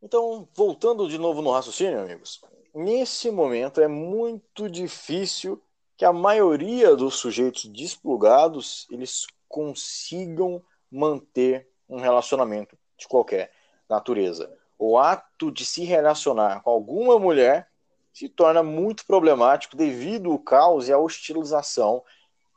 [0.00, 2.40] Então, voltando de novo no raciocínio, amigos,
[2.72, 5.60] nesse momento é muito difícil
[5.96, 13.52] que a maioria dos sujeitos desplugados eles consigam manter um relacionamento de qualquer
[13.88, 14.52] natureza.
[14.78, 17.68] O ato de se relacionar com alguma mulher
[18.12, 22.02] se torna muito problemático devido ao caos e à hostilização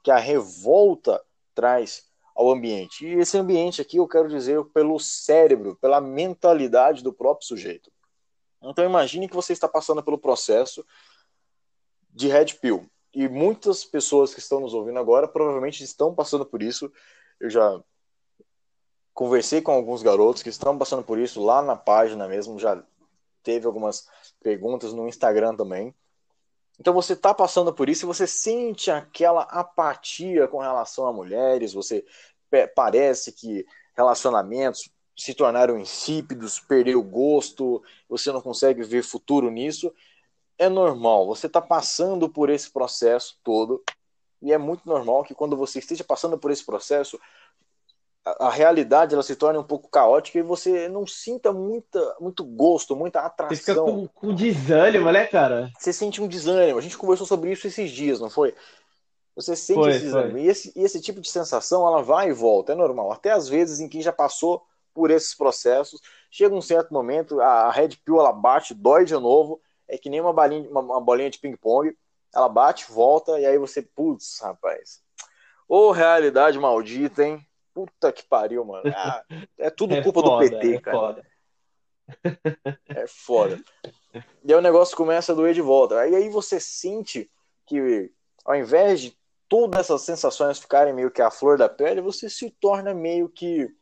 [0.03, 1.21] que a revolta
[1.53, 3.05] traz ao ambiente.
[3.05, 7.91] E esse ambiente aqui eu quero dizer pelo cérebro, pela mentalidade do próprio sujeito.
[8.63, 10.85] Então imagine que você está passando pelo processo
[12.09, 12.89] de red pill.
[13.13, 16.91] E muitas pessoas que estão nos ouvindo agora provavelmente estão passando por isso.
[17.39, 17.81] Eu já
[19.21, 22.83] conversei com alguns garotos que estão passando por isso lá na página mesmo, já
[23.43, 24.07] teve algumas
[24.41, 25.93] perguntas no Instagram também.
[26.79, 31.71] Então você está passando por isso e você sente aquela apatia com relação a mulheres,
[31.71, 32.03] você
[32.73, 33.63] parece que
[33.95, 39.93] relacionamentos se tornaram insípidos, perdeu o gosto, você não consegue ver futuro nisso.
[40.57, 43.83] É normal, você está passando por esse processo todo
[44.41, 47.19] e é muito normal que quando você esteja passando por esse processo,
[48.25, 52.43] a, a, realidade ela se torne um pouco caótica e você não sinta muita, muito
[52.43, 53.55] gosto, muita atração.
[53.55, 55.71] Você fica com, com desânimo, né, cara?
[55.77, 56.77] Você sente um desânimo.
[56.77, 58.53] A gente conversou sobre isso esses dias, não foi?
[59.35, 60.37] Você sente foi, esse desânimo.
[60.37, 63.11] E esse, e esse tipo de sensação, ela vai e volta, é normal.
[63.11, 67.63] Até às vezes em quem já passou por esses processos, chega um certo momento, a,
[67.63, 71.01] a Red Pill ela bate, dói de novo, é que nem uma, balinha, uma, uma
[71.01, 71.95] bolinha de ping-pong,
[72.33, 75.01] ela bate, volta, e aí você, putz, rapaz.
[75.67, 77.45] Ô, oh, realidade maldita, hein?
[77.73, 78.91] Puta que pariu, mano.
[78.95, 79.23] Ah,
[79.57, 80.97] é tudo é culpa foda, do PT, é cara.
[80.97, 81.31] Foda.
[82.89, 83.63] É foda.
[84.43, 85.99] E aí o negócio começa a doer de volta.
[85.99, 87.31] Aí, aí você sente
[87.65, 88.11] que,
[88.43, 92.49] ao invés de todas essas sensações ficarem meio que a flor da pele, você se
[92.49, 93.73] torna meio que.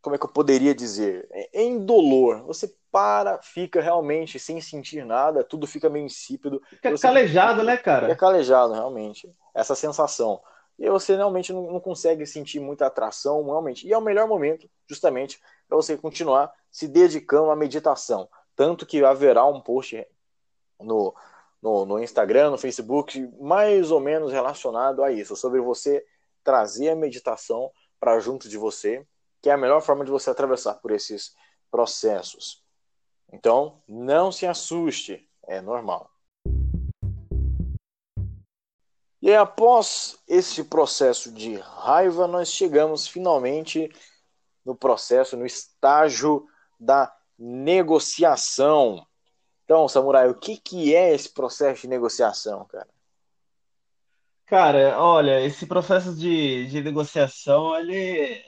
[0.00, 1.28] Como é que eu poderia dizer?
[1.52, 2.44] Em dolor.
[2.44, 6.62] Você para, fica realmente sem sentir nada, tudo fica meio insípido.
[6.68, 7.02] Fica você...
[7.06, 8.06] calejado, né, cara?
[8.06, 9.34] Fica calejado, realmente.
[9.54, 10.40] Essa sensação
[10.82, 13.86] e você realmente não, não consegue sentir muita atração, realmente.
[13.86, 18.28] E é o melhor momento, justamente, para você continuar se dedicando à meditação.
[18.56, 20.04] Tanto que haverá um post
[20.80, 21.14] no,
[21.62, 26.04] no, no, Instagram, no Facebook, mais ou menos relacionado a isso, sobre você
[26.42, 29.06] trazer a meditação para junto de você,
[29.40, 31.32] que é a melhor forma de você atravessar por esses
[31.70, 32.60] processos.
[33.32, 36.10] Então, não se assuste, é normal.
[39.22, 43.88] E aí, após esse processo de raiva, nós chegamos finalmente
[44.64, 46.44] no processo, no estágio
[46.78, 49.06] da negociação.
[49.64, 52.88] Então, Samurai, o que, que é esse processo de negociação, cara?
[54.44, 57.94] Cara, olha, esse processo de, de negociação, ele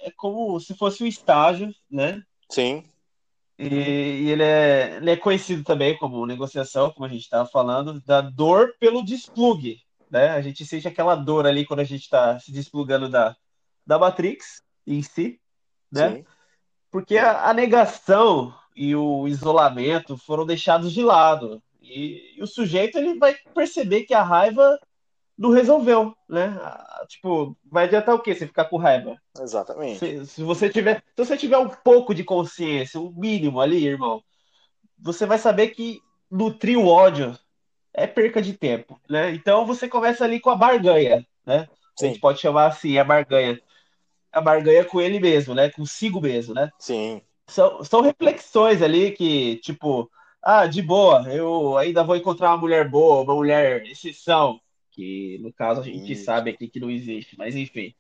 [0.03, 2.21] é como se fosse um estágio, né?
[2.51, 2.83] Sim.
[3.57, 8.01] E, e ele, é, ele é conhecido também como negociação, como a gente estava falando,
[8.01, 9.85] da dor pelo desplugue
[10.15, 10.31] né?
[10.31, 13.37] A gente sente aquela dor ali quando a gente está se desplugando da,
[13.85, 15.41] da Matrix em si,
[15.91, 16.19] né?
[16.19, 16.25] Sim.
[16.89, 21.61] Porque a, a, negação e o isolamento foram deixados de lado.
[21.83, 24.79] E, e, o sujeito ele vai perceber que a raiva
[25.37, 26.57] não resolveu, né?
[27.09, 28.37] Tipo, vai adiantar o quê?
[28.37, 29.21] Você ficar com raiva?
[29.41, 29.99] Exatamente.
[29.99, 34.23] Se, se, você tiver, se você tiver um pouco de consciência, um mínimo ali, irmão,
[34.97, 36.01] você vai saber que
[36.31, 37.37] nutrir o ódio
[37.95, 39.33] é perca de tempo, né?
[39.33, 41.69] Então você começa ali com a barganha, né?
[41.97, 42.07] Sim.
[42.07, 43.61] A gente pode chamar assim, a barganha.
[44.33, 45.71] A barganha com ele mesmo, né?
[45.71, 46.71] Consigo mesmo, né?
[46.79, 47.23] Sim.
[47.47, 50.11] São, são reflexões ali que, tipo,
[50.43, 55.53] ah, de boa, eu ainda vou encontrar uma mulher boa, uma mulher exceção, que no
[55.53, 56.25] caso a gente isso.
[56.25, 57.95] sabe aqui que não existe, mas enfim.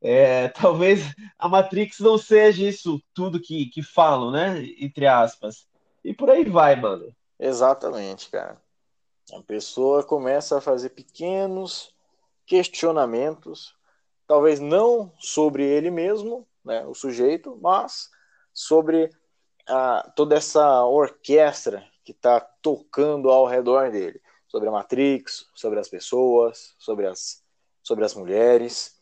[0.00, 4.64] É, talvez a Matrix não seja isso tudo que, que falam, né?
[4.80, 5.68] Entre aspas.
[6.02, 7.14] E por aí vai, mano.
[7.38, 8.63] Exatamente, cara.
[9.32, 11.94] A pessoa começa a fazer pequenos
[12.46, 13.74] questionamentos,
[14.26, 18.10] talvez não sobre ele mesmo, né, o sujeito, mas
[18.52, 19.10] sobre
[19.66, 25.88] a, toda essa orquestra que está tocando ao redor dele, sobre a Matrix, sobre as
[25.88, 27.42] pessoas, sobre as,
[27.82, 29.00] sobre as mulheres.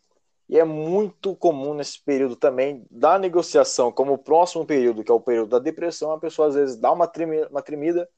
[0.48, 5.14] E é muito comum nesse período também da negociação, como o próximo período, que é
[5.14, 8.08] o período da depressão, a pessoa às vezes dá uma tremida, uma tremida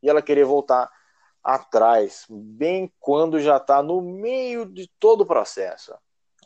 [0.00, 0.90] e ela querer voltar
[1.42, 5.94] atrás, bem quando já está no meio de todo o processo.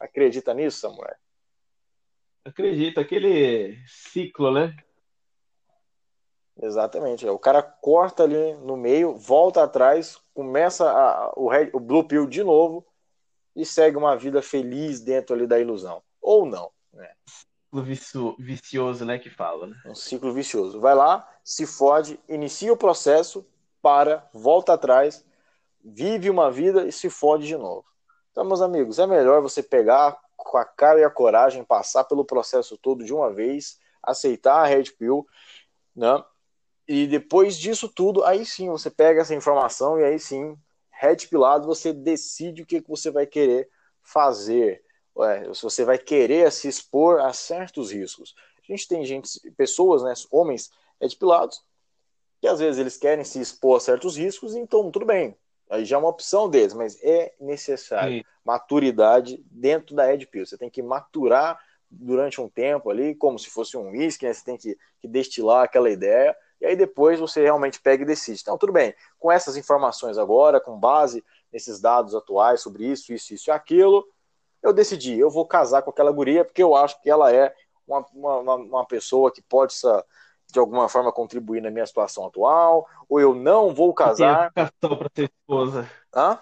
[0.01, 1.15] Acredita nisso, Samuel?
[2.45, 4.77] Acredito, aquele ciclo, né?
[6.63, 7.27] Exatamente.
[7.27, 12.27] O cara corta ali no meio, volta atrás, começa a, o, red, o Blue Pill
[12.27, 12.87] de novo
[13.55, 16.03] e segue uma vida feliz dentro ali da ilusão.
[16.21, 17.11] Ou não, né?
[17.29, 19.67] Ciclo vicioso, né, que fala.
[19.67, 19.77] Né?
[19.85, 20.81] Um ciclo vicioso.
[20.81, 23.47] Vai lá, se fode, inicia o processo,
[23.87, 25.25] para, volta atrás,
[25.81, 27.85] vive uma vida e se fode de novo.
[28.33, 32.25] Então, meus amigos, é melhor você pegar com a cara e a coragem, passar pelo
[32.25, 35.25] processo todo de uma vez, aceitar a Red Pill,
[35.95, 36.21] né?
[36.89, 40.59] E depois disso tudo, aí sim você pega essa informação e aí sim,
[40.91, 43.71] Red Pilado, você decide o que, que você vai querer
[44.03, 44.83] fazer.
[45.15, 48.35] Ué, se você vai querer se expor a certos riscos.
[48.69, 51.63] A gente tem gente, pessoas, né, homens Red Pilados,
[52.41, 55.37] que às vezes eles querem se expor a certos riscos, então tudo bem.
[55.69, 58.25] Aí já é uma opção deles, mas é necessário Sim.
[58.45, 60.47] maturidade dentro da Ed Pill.
[60.47, 61.59] Você tem que maturar
[61.91, 64.33] durante um tempo ali, como se fosse um uísque, né?
[64.33, 68.41] Você tem que, que destilar aquela ideia, e aí depois você realmente pega e decide.
[68.41, 73.35] Então, tudo bem, com essas informações agora, com base nesses dados atuais sobre isso, isso,
[73.35, 74.07] isso e aquilo,
[74.63, 77.55] eu decidi, eu vou casar com aquela guria, porque eu acho que ela é
[77.87, 79.75] uma, uma, uma pessoa que pode
[80.57, 84.51] de alguma forma contribuir na minha situação atual, ou eu não vou casar.
[84.55, 85.91] Tem a vocação para ser esposa.
[86.15, 86.39] Hã?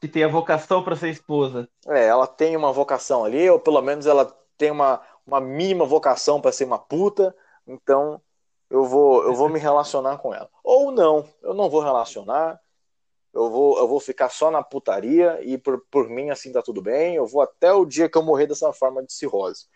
[0.00, 1.68] Que tem a vocação para ser esposa.
[1.88, 6.40] É, ela tem uma vocação ali, ou pelo menos ela tem uma, uma mínima vocação
[6.40, 7.34] para ser uma puta,
[7.66, 8.22] então
[8.70, 10.48] eu vou, eu vou me relacionar com ela.
[10.62, 12.60] Ou não, eu não vou relacionar,
[13.34, 16.80] eu vou, eu vou ficar só na putaria e por, por mim assim tá tudo
[16.80, 19.66] bem, eu vou até o dia que eu morrer dessa forma de cirrose.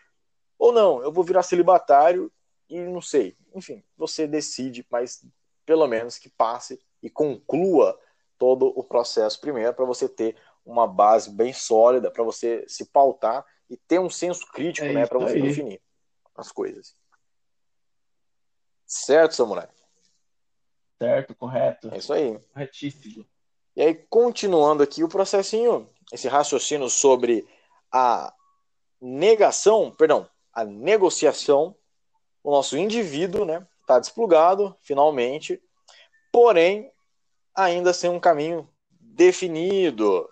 [0.57, 2.31] Ou não, eu vou virar celibatário
[2.73, 3.37] e não sei.
[3.53, 5.23] Enfim, você decide, mas
[5.63, 7.99] pelo menos que passe e conclua
[8.37, 13.45] todo o processo primeiro para você ter uma base bem sólida, para você se pautar
[13.69, 15.41] e ter um senso crítico, é né, para você aí.
[15.41, 15.81] definir
[16.35, 16.95] as coisas.
[18.85, 19.67] Certo, Samurai?
[20.97, 21.89] Certo, correto.
[21.93, 22.39] É isso aí.
[22.53, 23.25] Corretíssimo.
[23.75, 27.47] E aí, continuando aqui o processinho, esse raciocínio sobre
[27.91, 28.33] a
[29.01, 31.75] negação, perdão, a negociação,
[32.43, 35.61] o nosso indivíduo, né, está desplugado, finalmente,
[36.31, 36.91] porém,
[37.55, 38.67] ainda sem um caminho
[38.99, 40.29] definido,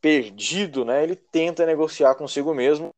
[0.00, 2.90] perdido, né, ele tenta negociar consigo mesmo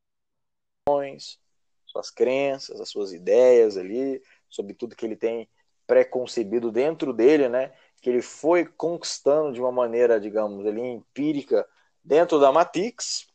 [1.86, 5.48] suas crenças, as suas ideias ali, sobre tudo que ele tem
[5.86, 11.66] preconcebido dentro dele, né, que ele foi conquistando de uma maneira, digamos, ali, empírica
[12.04, 13.26] dentro da Matix.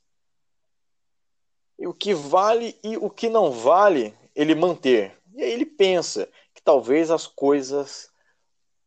[1.78, 5.18] E o que vale e o que não vale ele manter.
[5.34, 8.10] E aí ele pensa que talvez as coisas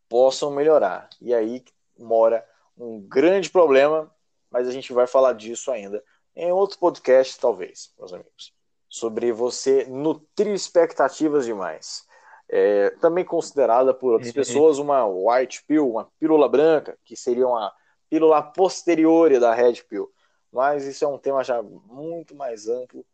[0.09, 1.09] possam melhorar.
[1.20, 1.64] E aí
[1.98, 4.12] mora um grande problema,
[4.50, 6.02] mas a gente vai falar disso ainda
[6.37, 8.52] em outro podcast, talvez, meus amigos,
[8.88, 12.04] sobre você nutrir expectativas demais
[12.48, 14.35] é, também considerada por outras uhum.
[14.35, 17.72] pessoas uma white pill, uma pílula branca, que seria uma
[18.09, 20.11] pílula posterior da red pill.
[20.52, 23.04] Mas isso é um tema já muito mais amplo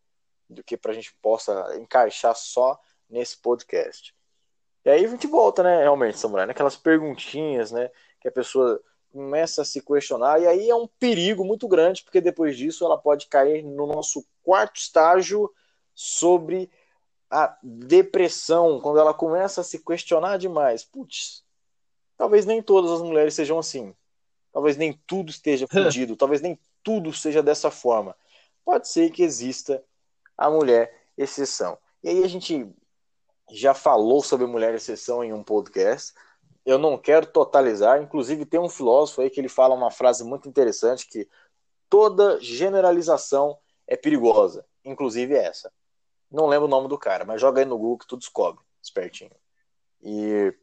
[0.51, 4.15] do que para a gente possa encaixar só nesse podcast.
[4.85, 8.83] E aí a gente volta, né, realmente, Samurai, naquelas perguntinhas, né, que a pessoa
[9.13, 12.97] começa a se questionar, e aí é um perigo muito grande, porque depois disso ela
[12.97, 15.53] pode cair no nosso quarto estágio
[15.95, 16.71] sobre
[17.29, 20.85] a depressão, quando ela começa a se questionar demais.
[20.85, 21.45] Putz,
[22.17, 23.95] talvez nem todas as mulheres sejam assim.
[24.53, 28.17] Talvez nem tudo esteja fodido, talvez nem tudo seja dessa forma.
[28.65, 29.83] Pode ser que exista
[30.41, 31.77] a mulher exceção.
[32.03, 32.67] E aí a gente
[33.53, 36.15] já falou sobre mulher exceção em um podcast.
[36.65, 40.49] Eu não quero totalizar, inclusive tem um filósofo aí que ele fala uma frase muito
[40.49, 41.29] interessante que
[41.91, 45.71] toda generalização é perigosa, inclusive essa.
[46.31, 49.33] Não lembro o nome do cara, mas joga aí no Google que tu descobre, espertinho.
[50.01, 50.55] E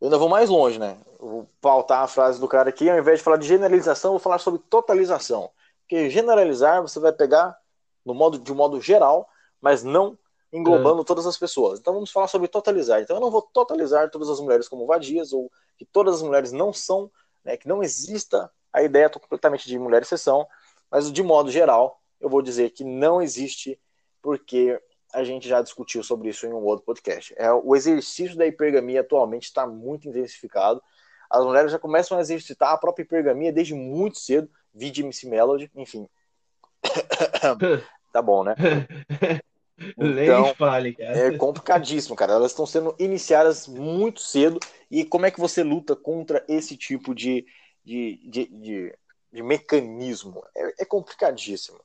[0.00, 0.96] eu ainda vou mais longe, né?
[1.18, 4.38] Vou pautar a frase do cara aqui, ao invés de falar de generalização, vou falar
[4.38, 5.50] sobre totalização.
[5.80, 7.58] Porque generalizar você vai pegar
[8.04, 9.28] no modo, de um modo geral,
[9.60, 10.18] mas não
[10.52, 11.04] englobando é.
[11.04, 11.80] todas as pessoas.
[11.80, 13.00] Então vamos falar sobre totalizar.
[13.00, 16.52] Então eu não vou totalizar todas as mulheres como vadias, ou que todas as mulheres
[16.52, 17.10] não são,
[17.44, 20.46] né, que não exista a ideia completamente de mulher exceção,
[20.90, 23.80] mas de modo geral, eu vou dizer que não existe
[24.22, 24.80] porque
[25.12, 27.34] a gente já discutiu sobre isso em um outro podcast.
[27.36, 30.82] É, o exercício da hipergamia atualmente está muito intensificado.
[31.30, 35.70] As mulheres já começam a exercitar a própria hipergamia desde muito cedo, vide MC Melody,
[35.74, 36.08] enfim.
[38.12, 38.54] tá bom, né?
[39.98, 42.34] Então, fale, é complicadíssimo, cara.
[42.34, 44.60] Elas estão sendo iniciadas muito cedo.
[44.88, 47.44] E como é que você luta contra esse tipo de,
[47.84, 48.98] de, de, de,
[49.32, 50.44] de mecanismo?
[50.56, 51.80] É, é complicadíssimo.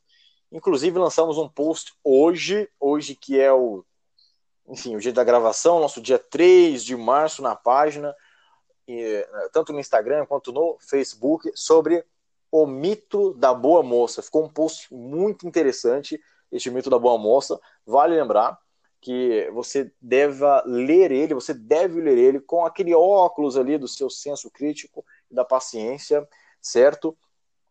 [0.51, 3.83] Inclusive, lançamos um post hoje, hoje que é o,
[4.67, 8.15] enfim, o dia da gravação, nosso dia 3 de março na página,
[8.87, 12.04] e, tanto no Instagram quanto no Facebook, sobre
[12.52, 14.21] o mito da boa moça.
[14.21, 16.19] Ficou um post muito interessante,
[16.52, 17.60] este mito da boa moça.
[17.85, 18.58] Vale lembrar
[19.02, 24.10] que você deve ler ele, você deve ler ele com aquele óculos ali do seu
[24.10, 26.27] senso crítico da paciência,
[26.62, 27.17] certo?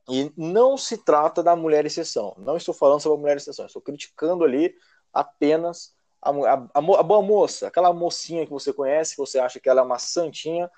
[0.08, 2.34] E não se trata da mulher exceção.
[2.38, 3.66] Não estou falando sobre a mulher exceção.
[3.66, 4.74] Estou criticando ali
[5.12, 9.60] apenas a, a, a, a, boa moça, aquela mocinha que você conhece, que você acha
[9.60, 10.70] que ela é uma santinha.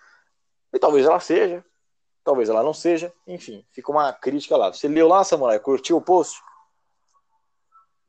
[0.73, 1.65] E talvez ela seja,
[2.25, 3.13] talvez ela não seja.
[3.27, 4.73] Enfim, fica uma crítica lá.
[4.73, 5.59] Você leu lá, Samurai?
[5.59, 6.41] Curtiu o post?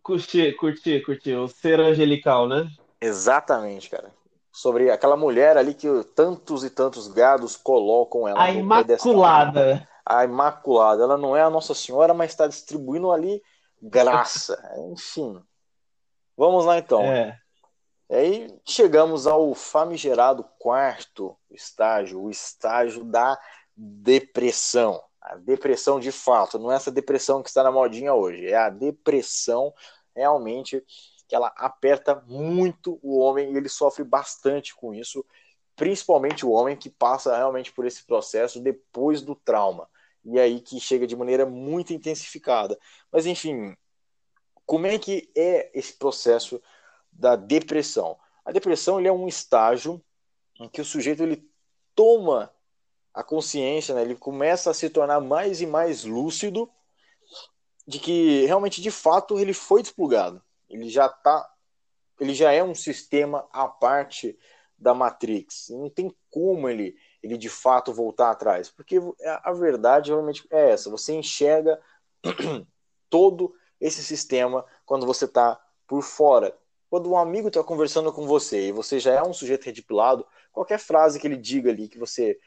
[0.03, 1.33] Curti, curti, curti.
[1.33, 2.67] O ser angelical, né?
[2.99, 4.13] Exatamente, cara.
[4.51, 8.43] Sobre aquela mulher ali que tantos e tantos gados colocam ela.
[8.43, 11.03] A Imaculada a Imaculada.
[11.03, 13.41] Ela não é a Nossa Senhora, mas está distribuindo ali
[13.81, 14.61] graça.
[14.91, 15.41] Enfim.
[16.37, 17.01] Vamos lá então.
[17.01, 17.37] É.
[18.09, 23.39] Aí chegamos ao famigerado quarto estágio, o estágio da
[23.75, 25.01] depressão.
[25.21, 28.69] A depressão de fato, não é essa depressão que está na modinha hoje, é a
[28.69, 29.73] depressão
[30.15, 30.83] realmente
[31.27, 35.25] que ela aperta muito o homem e ele sofre bastante com isso,
[35.75, 39.87] principalmente o homem que passa realmente por esse processo depois do trauma.
[40.25, 42.77] E aí que chega de maneira muito intensificada.
[43.11, 43.75] Mas enfim,
[44.65, 46.61] como é que é esse processo
[47.11, 48.17] da depressão?
[48.43, 50.03] A depressão ele é um estágio
[50.59, 51.49] em que o sujeito ele
[51.95, 52.51] toma
[53.13, 54.01] a consciência, né?
[54.01, 56.69] ele começa a se tornar mais e mais lúcido
[57.87, 60.41] de que realmente de fato ele foi desplugado
[60.71, 61.47] ele já tá
[62.19, 64.37] ele já é um sistema à parte
[64.77, 65.69] da Matrix.
[65.69, 68.97] Não tem como ele ele de fato voltar atrás, porque
[69.43, 70.89] a verdade realmente é essa.
[70.89, 71.79] Você enxerga
[73.09, 76.57] todo esse sistema quando você está por fora.
[76.89, 80.79] Quando um amigo está conversando com você e você já é um sujeito redipilado, qualquer
[80.79, 82.39] frase que ele diga ali que você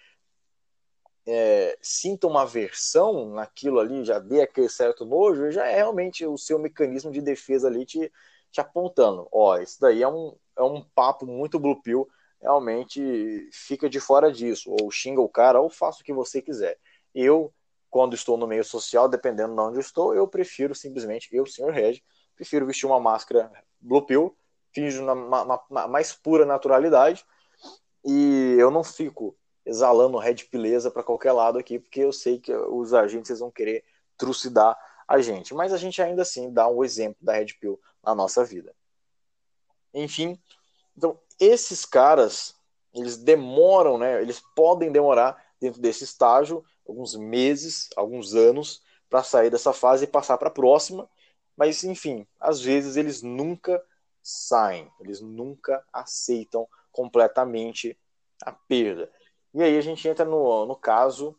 [1.26, 6.36] é, sinta uma aversão naquilo ali, já dê aquele certo nojo, já é realmente o
[6.36, 8.12] seu mecanismo de defesa ali te,
[8.50, 9.26] te apontando.
[9.32, 12.08] Ó, isso daí é um, é um papo muito blue pill,
[12.40, 14.74] realmente fica de fora disso.
[14.80, 16.78] Ou xinga o cara, ou faça o que você quiser.
[17.14, 17.52] Eu,
[17.88, 22.02] quando estou no meio social, dependendo de onde estou, eu prefiro simplesmente, eu, senhor Red,
[22.36, 23.50] prefiro vestir uma máscara
[23.80, 24.36] blue pill,
[24.74, 25.14] finjo na,
[25.70, 27.24] na mais pura naturalidade,
[28.04, 32.52] e eu não fico exalando red pileza para qualquer lado aqui, porque eu sei que
[32.52, 33.84] os agentes vão querer
[34.16, 34.76] trucidar
[35.08, 35.54] a gente.
[35.54, 38.74] Mas a gente ainda assim dá um exemplo da red pill na nossa vida.
[39.92, 40.38] Enfim,
[40.96, 42.54] então esses caras,
[42.92, 44.20] eles demoram, né?
[44.20, 50.08] Eles podem demorar dentro desse estágio alguns meses, alguns anos para sair dessa fase e
[50.08, 51.08] passar para a próxima.
[51.56, 53.82] Mas enfim, às vezes eles nunca
[54.22, 57.96] saem, eles nunca aceitam completamente
[58.42, 59.10] a perda.
[59.54, 61.36] E aí a gente entra no, no caso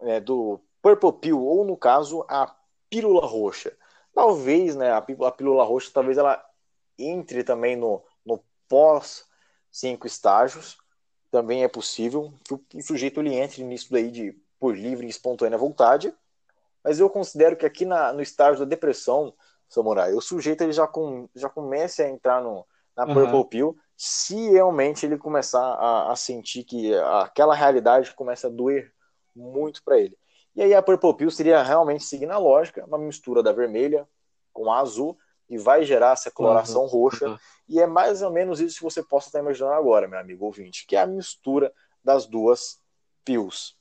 [0.00, 2.54] é, do Purple Pill, ou no caso, a
[2.90, 3.72] pílula roxa.
[4.12, 6.44] Talvez, né, a, pílula roxa, talvez ela
[6.98, 9.24] entre também no, no pós
[9.70, 10.76] cinco estágios,
[11.30, 15.58] também é possível que o, sujeito ele entre nisso daí de por livre e espontânea
[15.58, 16.14] vontade,
[16.82, 19.34] mas eu considero que aqui na, no estágio da depressão,
[19.68, 22.64] Samurai, o sujeito ele já, com, já comece a entrar no,
[22.96, 23.14] na uhum.
[23.14, 28.92] Purple Pill se realmente ele começar a, a sentir que aquela realidade começa a doer
[29.34, 30.14] muito para ele.
[30.54, 34.06] E aí a Purple Pill seria realmente seguindo a lógica, uma mistura da vermelha
[34.52, 35.16] com a azul,
[35.48, 37.28] e vai gerar essa coloração uhum, roxa.
[37.30, 37.38] Uhum.
[37.66, 40.86] E é mais ou menos isso que você possa estar imaginando agora, meu amigo ouvinte,
[40.86, 41.72] que é a mistura
[42.04, 42.78] das duas
[43.24, 43.74] pills.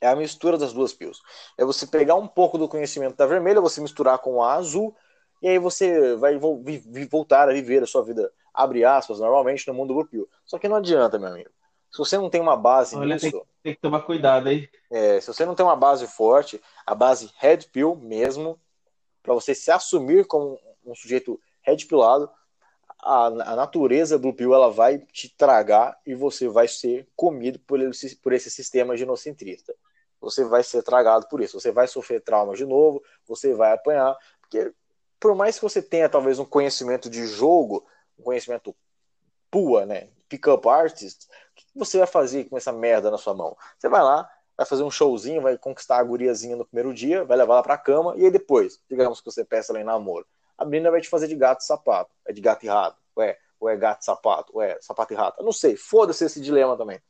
[0.00, 1.20] É a mistura das duas pills.
[1.58, 4.96] É você pegar um pouco do conhecimento da vermelha, você misturar com a azul,
[5.42, 9.92] e aí você vai voltar a viver a sua vida abre aspas, normalmente no mundo
[9.92, 11.50] do Blue Só que não adianta, meu amigo.
[11.90, 13.30] Se você não tem uma base Olha, nisso.
[13.30, 14.68] Tem, tem, que tomar cuidado aí.
[14.90, 18.58] É, se você não tem uma base forte, a base red pill mesmo,
[19.22, 22.30] para você se assumir como um sujeito red pillado,
[23.00, 27.80] a, a, natureza Blue Pill ela vai te tragar e você vai ser comido por,
[27.80, 29.74] esse, por esse sistema genocentrista.
[30.20, 31.60] Você vai ser tragado por isso.
[31.60, 34.72] Você vai sofrer trauma de novo, você vai apanhar, porque
[35.20, 37.86] por mais que você tenha talvez um conhecimento de jogo,
[38.18, 38.74] um conhecimento
[39.50, 40.08] pua, né?
[40.28, 43.56] Pick-up artist, o que você vai fazer com essa merda na sua mão?
[43.78, 47.36] Você vai lá, vai fazer um showzinho, vai conquistar a guriazinha no primeiro dia, vai
[47.36, 50.26] levar ela pra cama, e aí depois, digamos que você peça ela em namoro.
[50.56, 52.14] A menina vai te fazer de gato e sapato.
[52.24, 53.00] É de gato e rato.
[53.16, 55.40] Ué, ou é gato e sapato, ou é sapato e rato.
[55.40, 57.00] Eu não sei, foda-se esse dilema também.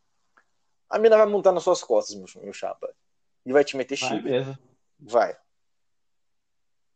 [0.88, 2.90] A menina vai montar nas suas costas, meu, meu chapa.
[3.44, 4.22] E vai te meter chip.
[4.22, 4.58] Vai,
[5.00, 5.36] vai.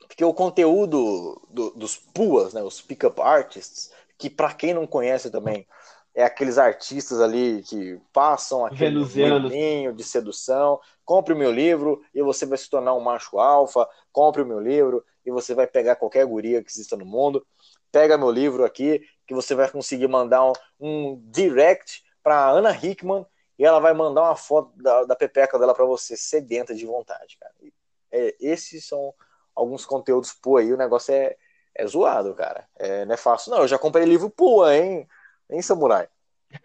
[0.08, 5.30] Porque o conteúdo do, dos puas, né, os pick-up artists, que para quem não conhece
[5.30, 5.66] também,
[6.14, 10.80] é aqueles artistas ali que passam aquele caminho de sedução.
[11.04, 13.88] Compre o meu livro e você vai se tornar um macho alfa.
[14.10, 17.46] Compre o meu livro e você vai pegar qualquer guria que exista no mundo.
[17.92, 23.24] Pega meu livro aqui que você vai conseguir mandar um, um direct para Ana Hickman
[23.56, 27.36] e ela vai mandar uma foto da, da pepeca dela para você, sedenta de vontade,
[27.38, 27.52] cara.
[28.10, 29.14] É, esses são
[29.58, 31.36] alguns conteúdos pô aí, o negócio é,
[31.74, 32.66] é zoado, cara.
[32.76, 33.50] É, não é fácil.
[33.50, 35.06] Não, eu já comprei livro pua, hein?
[35.50, 36.08] Hein, Samurai?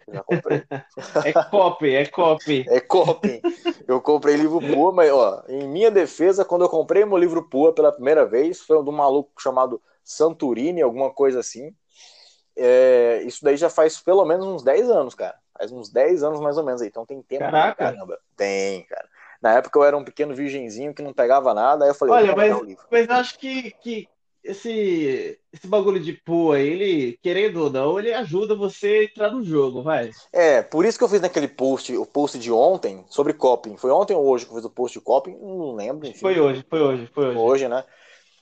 [0.08, 0.62] Já comprei.
[1.24, 2.64] é copy, é copy.
[2.68, 3.42] É copy.
[3.86, 7.74] Eu comprei livro pua, mas, ó, em minha defesa, quando eu comprei meu livro pua
[7.74, 11.74] pela primeira vez, foi um de um maluco chamado Santurini, alguma coisa assim.
[12.56, 15.36] É, isso daí já faz pelo menos uns 10 anos, cara.
[15.56, 16.88] Faz uns 10 anos mais ou menos aí.
[16.88, 17.74] Então tem tempo Caraca.
[17.76, 18.18] caramba.
[18.36, 19.08] Tem, cara.
[19.44, 22.34] Na época eu era um pequeno virgenzinho que não pegava nada, aí eu falei, Olha,
[22.34, 24.08] mas, mas eu acho que, que
[24.42, 29.44] esse, esse bagulho de pua, ele, querendo ou não, ele ajuda você a entrar no
[29.44, 30.10] jogo, vai.
[30.32, 33.76] É, por isso que eu fiz naquele post, o post de ontem, sobre coping.
[33.76, 35.36] Foi ontem ou hoje que eu fiz o post de coping?
[35.38, 36.08] Não lembro.
[36.08, 36.20] Enfim.
[36.20, 37.38] Foi hoje, foi hoje, foi hoje.
[37.38, 37.84] Hoje, né?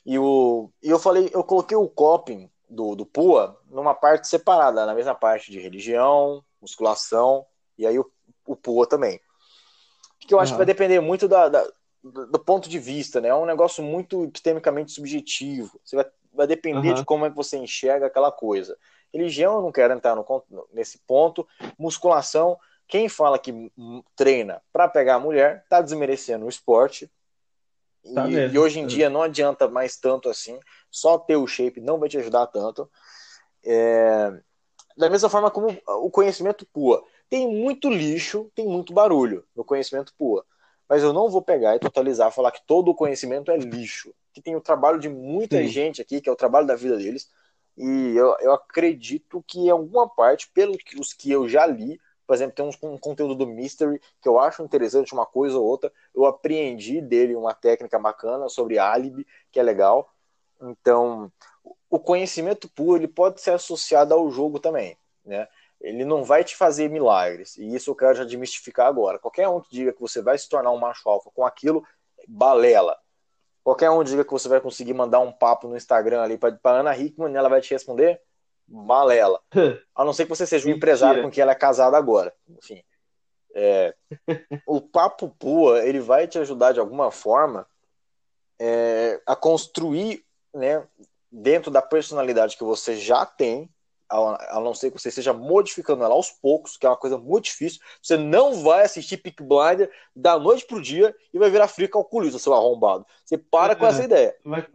[0.06, 4.86] E, o, e eu falei, eu coloquei o coping do, do PUA numa parte separada,
[4.86, 7.44] na mesma parte de religião, musculação,
[7.76, 8.08] e aí o,
[8.46, 9.20] o PUA também.
[10.22, 10.56] Porque eu acho uhum.
[10.56, 11.68] que vai depender muito da, da
[12.02, 13.28] do ponto de vista, né?
[13.28, 15.80] É um negócio muito epistemicamente subjetivo.
[15.84, 16.94] Você vai, vai depender uhum.
[16.94, 18.76] de como é que você enxerga aquela coisa.
[19.12, 20.26] Religião, eu não quero entrar no,
[20.72, 21.46] nesse ponto.
[21.78, 22.58] Musculação,
[22.88, 23.70] quem fala que
[24.16, 27.10] treina para pegar a mulher, tá desmerecendo o esporte.
[28.14, 30.58] Tá e, e, hoje em dia não adianta mais tanto assim.
[30.90, 32.90] Só ter o shape não vai te ajudar tanto.
[33.64, 34.32] É...
[34.96, 37.04] Da mesma forma como o conhecimento pua.
[37.32, 40.44] Tem muito lixo, tem muito barulho no conhecimento pua
[40.92, 44.14] mas eu não vou pegar e totalizar, falar que todo o conhecimento é lixo.
[44.30, 45.66] Que tem o trabalho de muita Sim.
[45.66, 47.30] gente aqui, que é o trabalho da vida deles,
[47.78, 52.54] e eu, eu acredito que em alguma parte, pelos que eu já li, por exemplo,
[52.54, 56.26] tem um, um, conteúdo do Mystery que eu acho interessante, uma coisa ou outra, eu
[56.26, 60.12] apreendi dele uma técnica bacana sobre álibi, que é legal.
[60.60, 61.32] Então,
[61.88, 65.48] o conhecimento puro ele pode ser associado ao jogo também, né?
[65.82, 67.56] Ele não vai te fazer milagres.
[67.58, 69.18] E isso eu quero já demistificar agora.
[69.18, 71.84] Qualquer um que diga que você vai se tornar um macho alfa com aquilo,
[72.26, 72.96] balela.
[73.64, 76.96] Qualquer um diga que você vai conseguir mandar um papo no Instagram ali para Ana
[76.96, 78.20] Hickman e ela vai te responder,
[78.66, 79.40] balela.
[79.94, 82.32] A não ser que você seja um empresário com quem ela é casada agora.
[82.48, 82.82] Enfim.
[83.54, 83.94] É,
[84.66, 87.66] o papo pua, ele vai te ajudar de alguma forma
[88.58, 90.24] é, a construir,
[90.54, 90.86] né,
[91.30, 93.68] dentro da personalidade que você já tem,
[94.12, 97.44] a, não ser que você esteja modificando ela aos poucos, que é uma coisa muito
[97.44, 97.80] difícil.
[98.00, 102.38] Você não vai assistir Pick Blinder da noite pro dia e vai virar frio calculista,
[102.38, 103.06] seu arrombado.
[103.24, 104.34] Você para é, com essa ideia.
[104.44, 104.66] Vai,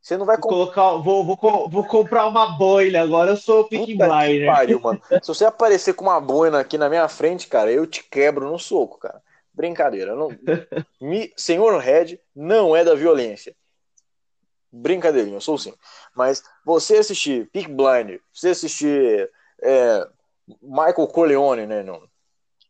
[0.00, 3.86] você não vai vou colocar, vou, vou, vou, comprar uma boina agora, eu sou Pick
[3.86, 4.46] Blinder.
[4.46, 5.00] Pariu, mano.
[5.22, 8.58] Se você aparecer com uma boina aqui na minha frente, cara, eu te quebro no
[8.58, 9.22] soco, cara.
[9.52, 10.16] Brincadeira.
[10.16, 10.28] Não...
[11.00, 11.32] Me...
[11.36, 13.54] Senhor Red não é da violência.
[14.72, 15.74] Brincadeirinha, eu sou sim.
[16.14, 19.30] Mas você assistir Peak Blind, você assistir
[19.62, 20.08] é,
[20.62, 22.08] Michael Corleone, né, no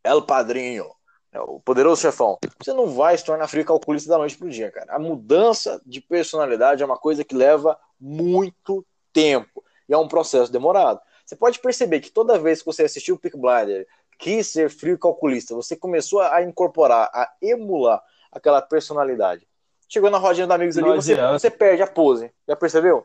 [0.03, 0.87] El Padrinho,
[1.33, 4.71] né, o poderoso chefão, você não vai se tornar frio calculista da noite pro dia,
[4.71, 4.95] cara.
[4.95, 10.51] A mudança de personalidade é uma coisa que leva muito tempo e é um processo
[10.51, 11.01] demorado.
[11.25, 13.87] Você pode perceber que toda vez que você assistiu Peak Blinder,
[14.19, 19.47] quis ser frio calculista, você começou a incorporar, a emular aquela personalidade.
[19.93, 22.33] Chegou na rodinha dos amigos ali, você, você perde a pose.
[22.47, 23.05] Já percebeu?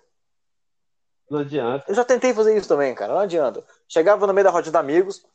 [1.28, 1.84] Não adianta.
[1.88, 3.12] Eu já tentei fazer isso também, cara.
[3.12, 3.66] Não adianta.
[3.90, 5.26] Chegava no meio da rodinha dos amigos,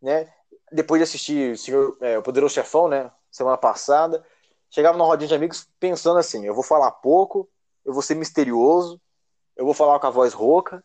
[0.00, 0.32] né?
[0.70, 3.10] Depois de assistir o, senhor, é, o Poderoso Chefão, né?
[3.28, 4.24] Semana passada.
[4.70, 7.50] Chegava na rodinha de amigos pensando assim: eu vou falar pouco,
[7.84, 9.00] eu vou ser misterioso,
[9.56, 10.80] eu vou falar com a voz rouca.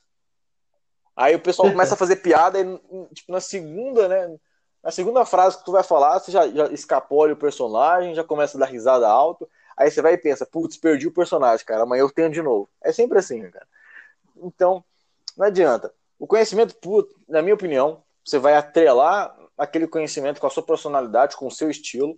[1.16, 2.66] Aí o pessoal começa a fazer piada e,
[3.14, 4.36] tipo, na segunda, né?
[4.84, 8.58] Na segunda frase que tu vai falar, você já, já escapole o personagem, já começa
[8.58, 9.48] a dar risada alto.
[9.78, 12.70] Aí você vai e pensa, putz, perdi o personagem, cara, amanhã eu tenho de novo.
[12.82, 13.68] É sempre assim, cara.
[14.38, 14.84] Então,
[15.36, 15.94] não adianta.
[16.18, 16.76] O conhecimento
[17.28, 21.70] na minha opinião, você vai atrelar aquele conhecimento com a sua personalidade, com o seu
[21.70, 22.18] estilo,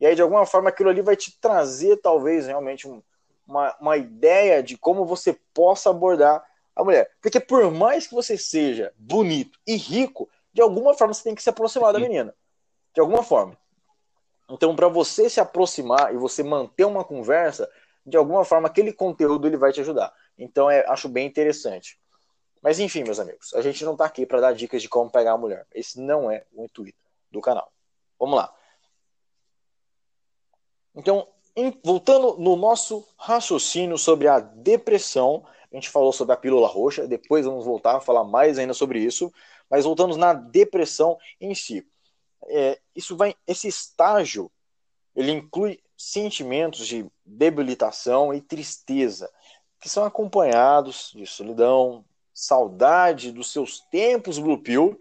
[0.00, 3.02] e aí de alguma forma aquilo ali vai te trazer talvez realmente um,
[3.46, 7.10] uma, uma ideia de como você possa abordar a mulher.
[7.20, 11.42] Porque por mais que você seja bonito e rico, de alguma forma você tem que
[11.42, 12.34] se aproximar da menina.
[12.94, 13.56] De alguma forma.
[14.52, 17.70] Então, para você se aproximar e você manter uma conversa,
[18.04, 20.12] de alguma forma aquele conteúdo ele vai te ajudar.
[20.36, 21.98] Então, é, acho bem interessante.
[22.60, 25.32] Mas enfim, meus amigos, a gente não está aqui para dar dicas de como pegar
[25.32, 25.66] a mulher.
[25.72, 27.72] Esse não é o intuito do canal.
[28.18, 28.54] Vamos lá.
[30.94, 31.26] Então,
[31.56, 37.08] em, voltando no nosso raciocínio sobre a depressão, a gente falou sobre a pílula roxa,
[37.08, 39.32] depois vamos voltar a falar mais ainda sobre isso,
[39.70, 41.90] mas voltamos na depressão em si
[42.48, 44.50] é, isso vai, esse estágio,
[45.14, 49.30] ele inclui sentimentos de debilitação e tristeza,
[49.80, 55.00] que são acompanhados de solidão, saudade dos seus tempos Blue Pill,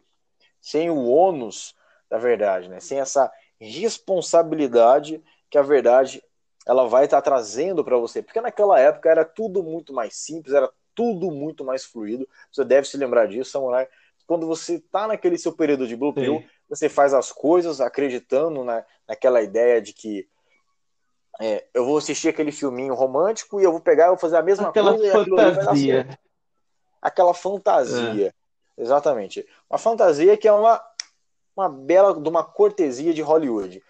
[0.59, 1.75] sem o ônus
[2.09, 2.79] da verdade, né?
[2.79, 6.21] sem essa responsabilidade que a verdade
[6.65, 8.21] ela vai estar tá trazendo para você.
[8.21, 12.27] Porque naquela época era tudo muito mais simples, era tudo muito mais fluido.
[12.51, 13.87] Você deve se lembrar disso, Samurai.
[14.27, 18.85] Quando você está naquele seu período de Blue Pill, você faz as coisas acreditando na,
[19.05, 20.25] naquela ideia de que
[21.37, 24.41] é, eu vou assistir aquele filminho romântico e eu vou pegar e vou fazer a
[24.41, 25.25] mesma aquela coisa.
[25.25, 26.19] Fantasia.
[27.01, 28.33] Aquela fantasia.
[28.77, 28.81] É.
[28.81, 29.45] Exatamente.
[29.69, 30.81] Uma fantasia que é uma,
[31.57, 33.83] uma bela, de uma cortesia de Hollywood.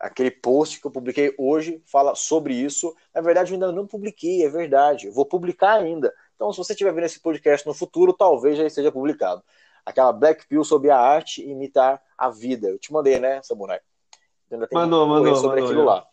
[0.00, 2.96] aquele post que eu publiquei hoje fala sobre isso.
[3.14, 5.08] Na verdade, eu ainda não publiquei, é verdade.
[5.08, 6.14] Eu vou publicar ainda.
[6.34, 9.42] Então, se você estiver vendo esse podcast no futuro, talvez já esteja publicado.
[9.84, 12.68] Aquela Black Pill sobre a arte imitar a vida.
[12.68, 13.80] Eu te mandei, né, Samurai?
[14.50, 16.06] Ainda tem mandou, mandou, sobre mandou, aquilo lá.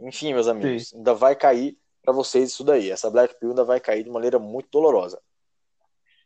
[0.00, 0.96] Enfim, meus amigos, Sim.
[0.96, 2.90] ainda vai cair para vocês isso daí.
[2.90, 5.20] Essa Black Pill ainda vai cair de maneira muito dolorosa.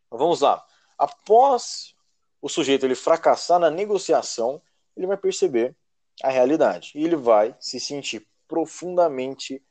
[0.07, 0.65] Então, vamos lá.
[0.97, 1.95] Após
[2.41, 4.63] o sujeito ele fracassar na negociação,
[4.97, 5.77] ele vai perceber
[6.23, 9.63] a realidade e ele vai se sentir profundamente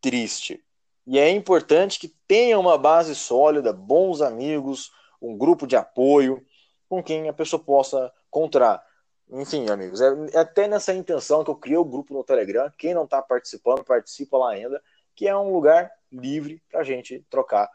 [0.00, 0.62] triste.
[1.06, 6.44] E é importante que tenha uma base sólida, bons amigos, um grupo de apoio
[6.90, 8.84] com quem a pessoa possa encontrar.
[9.30, 12.70] Enfim, amigos, é, é até nessa intenção que eu criei o grupo no Telegram.
[12.76, 14.82] Quem não está participando, participa lá ainda,
[15.14, 17.70] que é um lugar livre para a gente trocar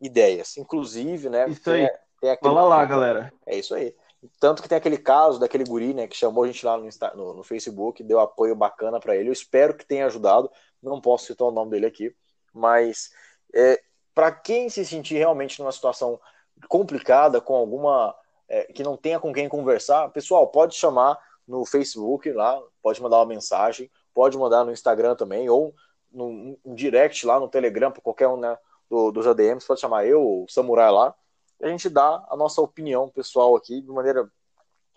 [0.00, 0.56] ideias.
[0.56, 1.48] Inclusive, né?
[1.48, 1.90] Isso aí.
[2.20, 2.54] Tem, aquele...
[2.54, 3.32] Fala lá, galera.
[3.44, 3.92] É isso aí.
[4.38, 7.34] Tanto que tem aquele caso daquele guri, né, que chamou a gente lá no, no,
[7.34, 9.30] no Facebook, deu apoio bacana para ele.
[9.30, 10.50] Eu espero que tenha ajudado.
[10.80, 12.14] Não posso citar o nome dele aqui,
[12.52, 13.10] mas
[13.52, 13.82] é,
[14.14, 16.20] para quem se sentir realmente numa situação
[16.68, 18.14] complicada, com alguma.
[18.52, 23.18] É, que não tenha com quem conversar, pessoal, pode chamar no Facebook lá, pode mandar
[23.18, 25.72] uma mensagem, pode mandar no Instagram também, ou
[26.10, 30.04] no, no direct lá no Telegram, para qualquer um né, do, dos ADMs, pode chamar
[30.04, 31.14] eu, o Samurai lá,
[31.62, 34.28] a gente dá a nossa opinião pessoal aqui de maneira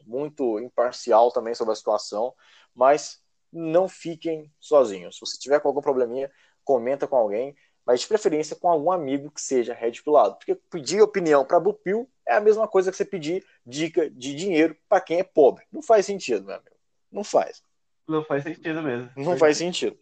[0.05, 2.33] muito imparcial também sobre a situação,
[2.73, 5.15] mas não fiquem sozinhos.
[5.15, 6.31] Se você tiver com algum probleminha,
[6.63, 10.35] comenta com alguém, mas de preferência com algum amigo que seja red pilado.
[10.37, 14.75] Porque pedir opinião para Bupil é a mesma coisa que você pedir dica de dinheiro
[14.87, 15.65] para quem é pobre.
[15.71, 16.75] Não faz sentido, meu amigo.
[17.11, 17.63] Não faz.
[18.07, 19.09] Não faz sentido mesmo.
[19.15, 19.97] Não faz sentido.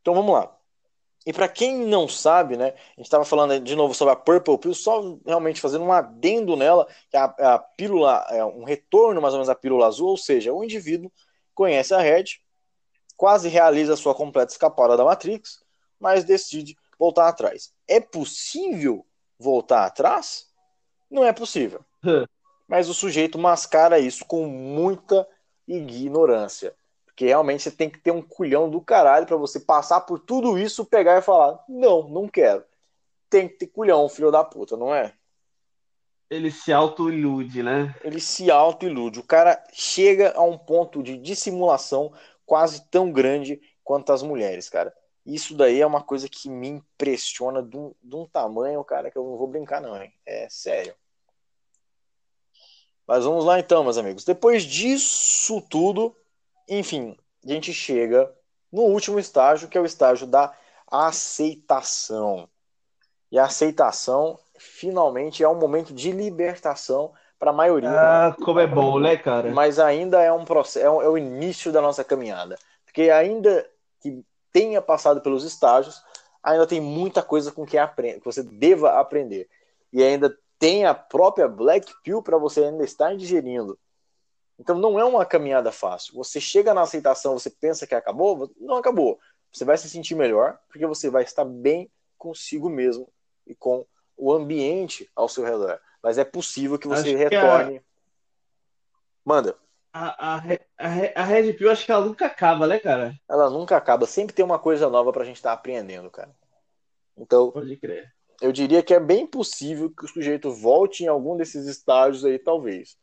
[0.00, 0.56] Então vamos lá.
[1.26, 4.58] E para quem não sabe, né, a gente estava falando de novo sobre a Purple
[4.58, 9.34] Pill, só realmente fazendo um adendo nela, que a, a pílula é um retorno mais
[9.34, 11.10] ou menos à pílula azul, ou seja, o indivíduo
[11.52, 12.24] conhece a Red,
[13.16, 15.64] quase realiza a sua completa escapada da Matrix,
[15.98, 17.72] mas decide voltar atrás.
[17.88, 19.04] É possível
[19.36, 20.45] voltar atrás?
[21.10, 21.80] Não é possível.
[22.68, 25.26] Mas o sujeito mascara isso com muita
[25.66, 26.74] ignorância.
[27.04, 30.58] Porque realmente você tem que ter um culhão do caralho para você passar por tudo
[30.58, 32.62] isso, pegar e falar: não, não quero.
[33.30, 35.14] Tem que ter culhão, filho da puta, não é?
[36.28, 37.94] Ele se auto-ilude, né?
[38.02, 39.20] Ele se auto-ilude.
[39.20, 42.12] O cara chega a um ponto de dissimulação
[42.44, 44.92] quase tão grande quanto as mulheres, cara.
[45.26, 49.18] Isso daí é uma coisa que me impressiona de um, de um tamanho, cara, que
[49.18, 50.12] eu não vou brincar, não, hein?
[50.24, 50.94] É sério.
[53.04, 54.24] Mas vamos lá então, meus amigos.
[54.24, 56.14] Depois disso tudo,
[56.68, 58.32] enfim, a gente chega
[58.72, 60.52] no último estágio, que é o estágio da
[60.90, 62.48] aceitação.
[63.30, 67.90] E a aceitação, finalmente, é um momento de libertação para a maioria.
[67.90, 69.50] Ah, como é bom, né, cara?
[69.50, 72.56] Mas ainda é um processo, é, é o início da nossa caminhada.
[72.84, 73.68] Porque ainda
[74.00, 74.24] que
[74.56, 76.02] tenha passado pelos estágios,
[76.42, 79.50] ainda tem muita coisa com que, aprenda, que você deva aprender.
[79.92, 83.78] E ainda tem a própria Black Pill para você ainda estar digerindo.
[84.58, 86.14] Então não é uma caminhada fácil.
[86.14, 89.20] Você chega na aceitação, você pensa que acabou, não acabou.
[89.52, 93.12] Você vai se sentir melhor, porque você vai estar bem consigo mesmo
[93.46, 93.84] e com
[94.16, 95.78] o ambiente ao seu redor.
[96.02, 97.72] Mas é possível que você acho retorne.
[97.72, 97.82] Que a...
[99.22, 99.54] Manda.
[99.98, 100.42] A, a,
[100.78, 103.14] a, a Red Pill, acho que ela nunca acaba, né, cara?
[103.26, 104.04] Ela nunca acaba.
[104.06, 106.30] Sempre tem uma coisa nova pra gente estar tá aprendendo, cara.
[107.16, 107.50] Então.
[107.50, 108.12] Pode crer.
[108.42, 112.38] Eu diria que é bem possível que o sujeito volte em algum desses estágios aí,
[112.38, 112.98] talvez.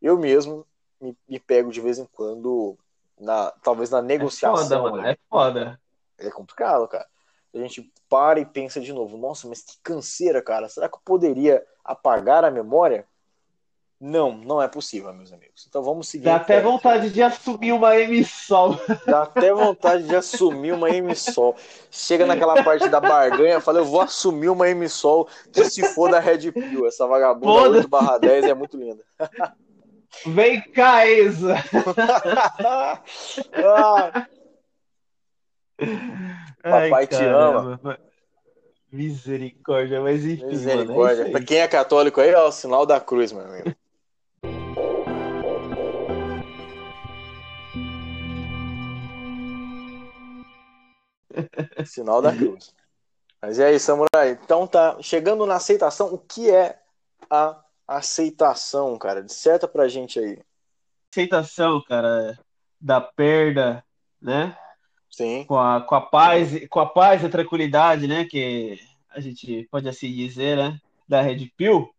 [0.00, 0.66] Eu mesmo
[1.00, 2.76] me, me pego de vez em quando,
[3.20, 4.58] na, talvez na negociação.
[4.58, 5.06] É foda, mano.
[5.06, 5.80] É foda.
[6.18, 7.06] É complicado, cara.
[7.54, 10.68] A gente para e pensa de novo, nossa, mas que canseira, cara.
[10.68, 13.06] Será que eu poderia apagar a memória?
[14.04, 15.64] Não, não é possível, meus amigos.
[15.68, 16.24] Então vamos seguir.
[16.24, 18.76] Dá até vontade de assumir uma emissão.
[19.06, 21.54] Dá até vontade de assumir uma emissão.
[21.88, 26.18] Chega naquela parte da barganha, fala, eu vou assumir uma emissão que se for da
[26.18, 26.84] Red Pill.
[26.84, 29.04] Essa vagabunda 8 barra 10 é muito linda.
[30.26, 31.54] Vem cá, Isa!
[33.54, 34.26] ah.
[36.60, 37.80] Papai Ai, te ama.
[38.90, 40.46] Misericórdia, mas enfim.
[40.46, 41.18] Misericórdia.
[41.18, 43.72] Mano, é pra quem é católico aí, ó, o sinal da cruz, meu amigo.
[51.84, 52.74] Sinal da cruz.
[53.40, 54.30] Mas e aí, Samurai?
[54.30, 56.14] Então tá chegando na aceitação.
[56.14, 56.78] O que é
[57.28, 59.22] a aceitação, cara?
[59.22, 60.38] Disserta pra gente aí.
[61.10, 62.38] Aceitação, cara,
[62.80, 63.84] da perda,
[64.20, 64.56] né?
[65.10, 65.44] Sim.
[65.44, 68.24] Com a, com a paz, com a paz e a tranquilidade, né?
[68.24, 68.78] Que
[69.10, 70.80] a gente pode assim dizer, né?
[71.06, 71.92] Da Red Pill.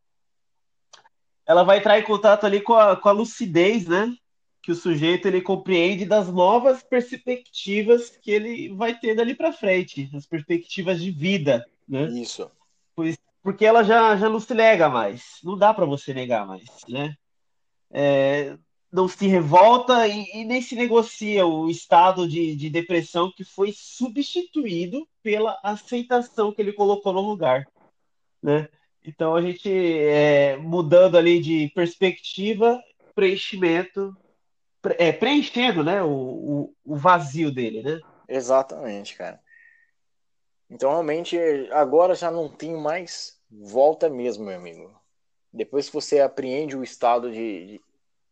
[1.45, 4.15] Ela vai entrar em contato ali com a, com a lucidez, né?
[4.63, 10.09] Que o sujeito ele compreende das novas perspectivas que ele vai ter dali para frente,
[10.15, 12.05] as perspectivas de vida, né?
[12.05, 12.49] Isso.
[13.43, 17.13] Porque ela já, já não se nega mais, não dá para você negar mais, né?
[17.91, 18.57] É,
[18.89, 23.73] não se revolta e, e, nem se negocia o estado de, de depressão que foi
[23.75, 27.67] substituído pela aceitação que ele colocou no lugar,
[28.41, 28.69] né?
[29.05, 32.81] Então a gente é, mudando ali de perspectiva,
[33.13, 34.22] preenchimento, pre,
[34.97, 37.99] é, preenchendo, né, o, o, o vazio dele, né?
[38.27, 39.39] Exatamente, cara.
[40.69, 41.37] Então realmente
[41.71, 44.93] agora já não tem mais volta mesmo, meu amigo.
[45.51, 47.81] Depois que você apreende o estado de, de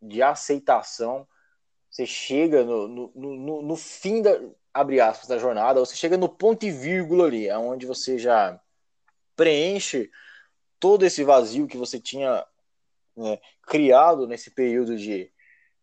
[0.02, 1.28] de aceitação,
[1.90, 4.40] você chega no, no, no, no, fim da,
[4.74, 8.60] abre aspas, da jornada, você chega no ponto e vírgula ali, onde você já
[9.36, 10.10] preenche
[10.80, 12.46] todo esse vazio que você tinha
[13.16, 15.32] né, criado nesse período de,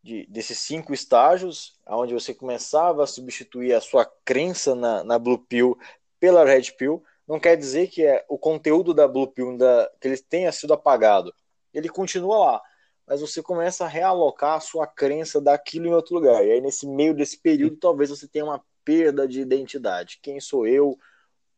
[0.03, 5.39] de, desses cinco estágios, onde você começava a substituir a sua crença na, na Blue
[5.39, 5.79] Pill
[6.21, 10.09] pela Red Pill, não quer dizer que é o conteúdo da Blue Pill da, que
[10.09, 11.35] ele tenha sido apagado.
[11.75, 12.63] Ele continua lá,
[13.07, 16.45] mas você começa a realocar a sua crença daquilo em outro lugar.
[16.45, 20.19] E aí, nesse meio desse período, talvez você tenha uma perda de identidade.
[20.23, 20.99] Quem sou eu?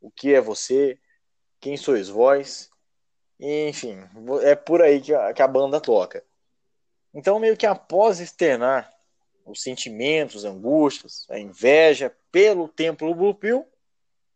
[0.00, 0.98] O que é você?
[1.60, 2.68] Quem sois vós?
[3.38, 3.98] Enfim,
[4.42, 6.24] é por aí que a, que a banda toca.
[7.12, 8.90] Então, meio que após externar
[9.44, 13.66] os sentimentos, angústias, a inveja pelo templo Blue Pill,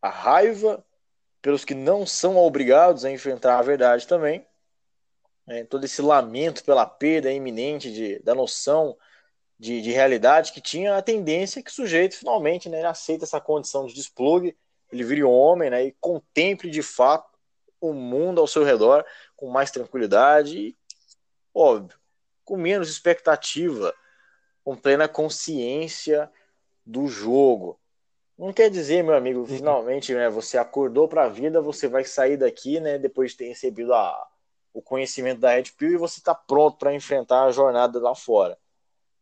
[0.02, 0.84] a raiva
[1.40, 4.46] pelos que não são obrigados a enfrentar a verdade também,
[5.46, 8.96] né, todo esse lamento pela perda iminente de, da noção
[9.58, 13.86] de, de, realidade que tinha a tendência que o sujeito finalmente né, aceita essa condição
[13.86, 14.56] de desplugue,
[14.90, 17.30] ele vire homem né, e contemple de fato
[17.80, 19.04] o mundo ao seu redor
[19.36, 20.76] com mais tranquilidade e,
[21.54, 21.98] óbvio,
[22.44, 23.94] com menos expectativa,
[24.62, 26.30] com plena consciência
[26.84, 27.78] do jogo.
[28.36, 32.36] Não quer dizer, meu amigo, finalmente né, você acordou para a vida, você vai sair
[32.36, 34.28] daqui né, depois de ter recebido a,
[34.72, 38.58] o conhecimento da Red Pill e você está pronto para enfrentar a jornada lá fora.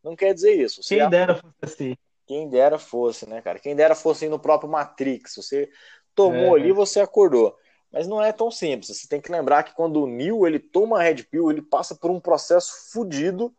[0.03, 0.83] Não quer dizer isso.
[0.83, 1.97] Você Quem dera fosse assim.
[2.27, 3.59] Quem dera fosse, né, cara?
[3.59, 5.35] Quem dera fosse no próprio Matrix.
[5.37, 5.71] Você
[6.15, 6.61] tomou é.
[6.61, 7.57] ali, você acordou.
[7.93, 8.97] Mas não é tão simples.
[8.97, 11.95] Você tem que lembrar que quando o Neo ele toma a Red Pill, ele passa
[11.95, 13.55] por um processo fudido.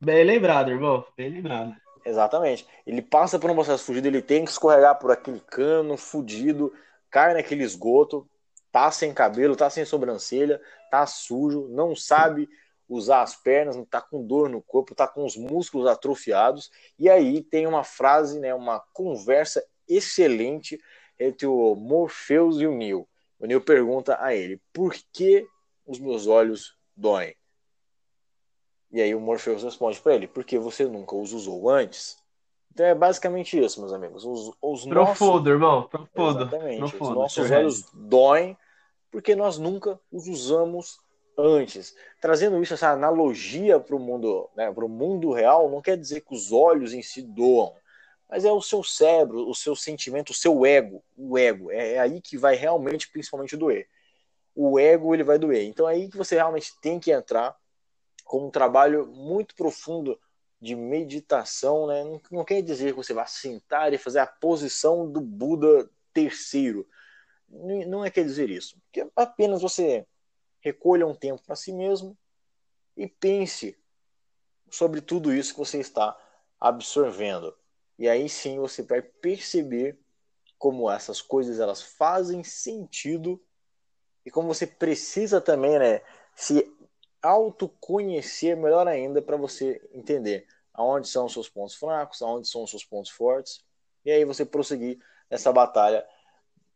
[0.00, 1.04] Bem lembrado, irmão.
[1.16, 1.76] Bem lembrado.
[2.04, 2.66] Exatamente.
[2.86, 6.72] Ele passa por um processo fudido, ele tem que escorregar por aquele cano fudido,
[7.10, 8.28] cai naquele esgoto,
[8.72, 10.60] tá sem cabelo, tá sem sobrancelha,
[10.90, 12.48] tá sujo, não sabe
[12.88, 16.70] usar as pernas, tá com dor no corpo, tá com os músculos atrofiados.
[16.98, 20.80] E aí tem uma frase, né, uma conversa excelente
[21.18, 23.06] entre o Morpheus e o Neo.
[23.40, 25.46] O Neo pergunta a ele: "Por que
[25.84, 27.34] os meus olhos doem?"
[28.92, 32.16] E aí o Morpheus responde para ele: "Porque você nunca os usou antes."
[32.72, 34.24] Então é basicamente isso, meus amigos.
[34.24, 35.46] Os, os profundo, nossos...
[35.46, 35.88] irmão.
[35.88, 36.40] Profundo.
[36.42, 36.78] Exatamente.
[36.78, 38.56] Profundo, os nossos olhos doem
[39.10, 40.98] porque nós nunca os usamos
[41.36, 41.94] antes.
[42.20, 46.20] Trazendo isso, essa analogia para o mundo, né, para o mundo real, não quer dizer
[46.20, 47.74] que os olhos em si doam,
[48.30, 51.70] mas é o seu cérebro, o seu sentimento, o seu ego, o ego.
[51.72, 53.88] É, é aí que vai realmente, principalmente, doer.
[54.54, 55.64] O ego ele vai doer.
[55.64, 57.56] Então é aí que você realmente tem que entrar
[58.24, 60.18] com um trabalho muito profundo
[60.60, 62.04] de meditação, né?
[62.04, 66.86] Não, não quer dizer que você vai sentar e fazer a posição do Buda terceiro.
[67.48, 68.76] Não, não é quer dizer isso.
[68.92, 70.06] Que apenas você
[70.60, 72.16] recolha um tempo para si mesmo
[72.96, 73.76] e pense
[74.70, 76.16] sobre tudo isso que você está
[76.60, 77.56] absorvendo.
[78.00, 79.98] E aí sim você vai perceber
[80.58, 83.38] como essas coisas elas fazem sentido
[84.24, 86.00] e como você precisa também, né,
[86.34, 86.66] se
[87.22, 92.70] autoconhecer melhor ainda para você entender aonde são os seus pontos fracos, aonde são os
[92.70, 93.62] seus pontos fortes,
[94.02, 94.98] e aí você prosseguir
[95.30, 96.06] nessa batalha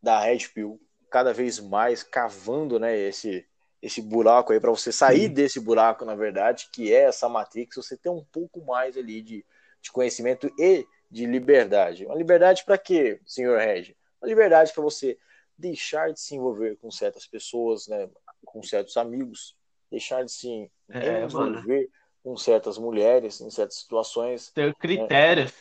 [0.02, 0.78] da Red Pill,
[1.10, 3.46] cada vez mais cavando, né, esse
[3.80, 5.34] esse buraco aí para você sair Sim.
[5.34, 9.44] desse buraco, na verdade, que é essa Matrix, você ter um pouco mais ali de,
[9.82, 12.04] de conhecimento e de liberdade.
[12.04, 13.96] Uma liberdade para quê, senhor Reg?
[14.20, 15.16] Uma liberdade para você
[15.56, 18.10] deixar de se envolver com certas pessoas, né,
[18.44, 19.56] com certos amigos,
[19.88, 21.88] deixar de se é, envolver mano.
[22.20, 24.50] com certas mulheres em certas situações.
[24.50, 24.74] Ter né?
[24.76, 25.52] critérios.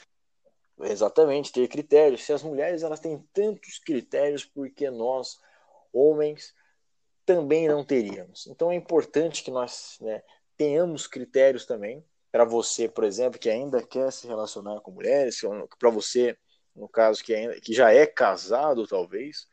[0.79, 0.89] Né?
[0.89, 2.23] Exatamente, ter critérios.
[2.23, 5.39] Se as mulheres elas têm tantos critérios, porque nós,
[5.93, 6.55] homens,
[7.27, 8.47] também não teríamos.
[8.47, 10.23] Então é importante que nós né,
[10.57, 12.03] tenhamos critérios também
[12.34, 15.39] para você, por exemplo, que ainda quer se relacionar com mulheres,
[15.77, 16.36] para você,
[16.75, 19.47] no caso que, ainda, que já é casado, talvez,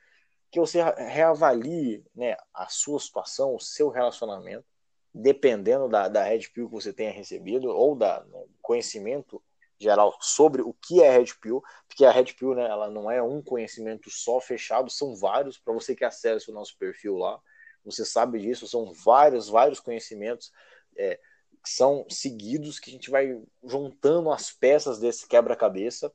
[0.50, 4.64] que você reavalie né, a sua situação, o seu relacionamento,
[5.12, 9.42] dependendo da, da Red Pill que você tenha recebido ou da né, conhecimento
[9.78, 13.22] geral sobre o que é Red Pill, porque a Red Pill, né, ela não é
[13.22, 17.38] um conhecimento só fechado, são vários, para você que acessa o nosso perfil lá,
[17.84, 20.50] você sabe disso, são vários, vários conhecimentos
[20.96, 21.20] é,
[21.62, 26.12] que são seguidos, que a gente vai juntando as peças desse quebra-cabeça,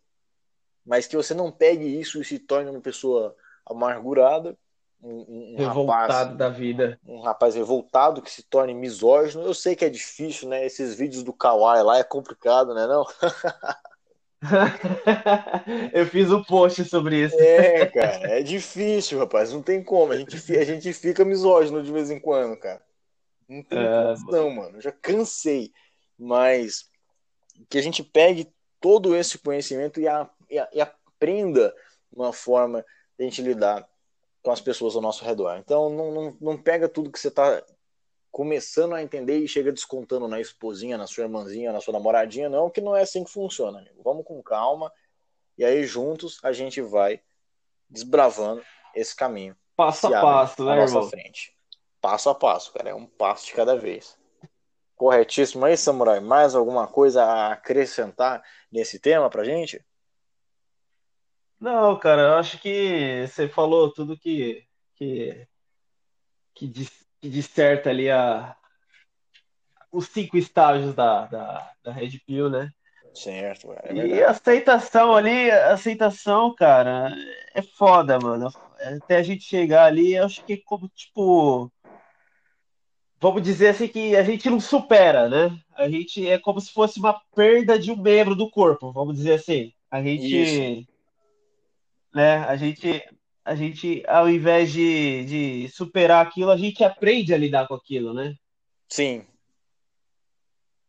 [0.86, 3.36] mas que você não pegue isso e se torne uma pessoa
[3.66, 4.58] amargurada,
[5.02, 7.00] um, um revoltado rapaz, da vida.
[7.06, 9.44] Um rapaz revoltado que se torne misógino.
[9.44, 10.66] Eu sei que é difícil, né?
[10.66, 12.88] Esses vídeos do Kawaii lá é complicado, né?
[12.88, 13.06] Não?
[15.94, 17.40] Eu fiz um post sobre isso.
[17.40, 19.52] É, cara, é difícil, rapaz.
[19.52, 20.12] Não tem como.
[20.12, 22.82] A gente, a gente fica misógino de vez em quando, cara.
[23.48, 24.78] Não tem é, não, mano.
[24.78, 25.72] Eu já cansei.
[26.18, 26.90] Mas
[27.70, 31.74] que a gente pegue todo esse conhecimento e, a, e, a, e aprenda
[32.12, 32.86] uma forma
[33.18, 33.88] de a gente lidar
[34.42, 35.58] com as pessoas ao nosso redor.
[35.58, 37.64] Então não, não, não pega tudo que você está
[38.32, 42.70] começando a entender e chega descontando na esposinha, na sua irmãzinha, na sua namoradinha, não,
[42.70, 44.02] que não é assim que funciona, amigo.
[44.04, 44.92] Vamos com calma
[45.58, 47.22] e aí juntos a gente vai
[47.90, 48.62] desbravando
[48.94, 49.56] esse caminho.
[49.76, 51.10] Passo a passo, né, nossa irmão?
[51.10, 51.55] frente.
[52.06, 54.16] Passo a passo, cara, é um passo de cada vez.
[54.96, 56.20] Corretíssimo aí, Samurai.
[56.20, 59.84] Mais alguma coisa a acrescentar nesse tema pra gente?
[61.60, 65.48] Não, cara, eu acho que você falou tudo que que
[66.54, 66.72] que,
[67.20, 68.56] que disserta ali a,
[69.92, 72.70] os cinco estágios da, da, da Red Pill, né?
[73.16, 77.12] Certo, é e aceitação ali, aceitação, cara,
[77.56, 78.48] é foda, mano.
[78.80, 81.72] Até a gente chegar ali, eu acho que é como, tipo,
[83.26, 85.60] vamos dizer assim que a gente não supera, né?
[85.76, 89.34] A gente é como se fosse uma perda de um membro do corpo, vamos dizer
[89.34, 89.74] assim.
[89.90, 90.88] A gente Isso
[92.14, 92.38] né?
[92.46, 93.04] A gente,
[93.44, 98.14] a gente ao invés de, de superar aquilo, a gente aprende a lidar com aquilo,
[98.14, 98.36] né?
[98.88, 99.26] Sim.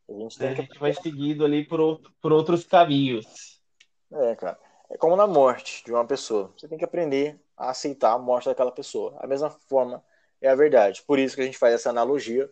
[0.07, 3.61] A gente, a gente vai seguindo ali por, por outros caminhos.
[4.12, 4.59] É, cara.
[4.91, 6.53] É como na morte de uma pessoa.
[6.57, 9.16] Você tem que aprender a aceitar a morte daquela pessoa.
[9.18, 10.05] A mesma forma
[10.47, 11.03] é a verdade.
[11.07, 12.49] Por isso que a gente faz essa analogia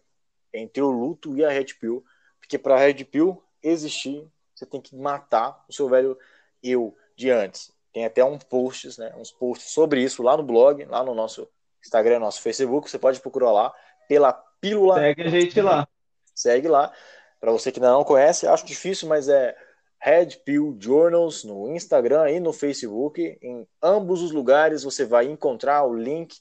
[0.52, 2.04] entre o luto e a Red Pill.
[2.38, 6.18] Porque para a Red Pill existir, você tem que matar o seu velho
[6.62, 7.72] eu de antes.
[7.92, 11.48] Tem até um posts, né, uns posts sobre isso lá no blog, lá no nosso
[11.82, 12.90] Instagram, nosso Facebook.
[12.90, 13.72] Você pode procurar lá
[14.08, 14.96] pela Pílula.
[14.96, 15.88] Segue a gente lá.
[16.34, 16.92] Segue lá.
[17.40, 19.54] Para você que ainda não conhece, acho difícil, mas é
[19.98, 23.38] Red Pill Journals no Instagram e no Facebook.
[23.40, 26.36] Em ambos os lugares você vai encontrar o link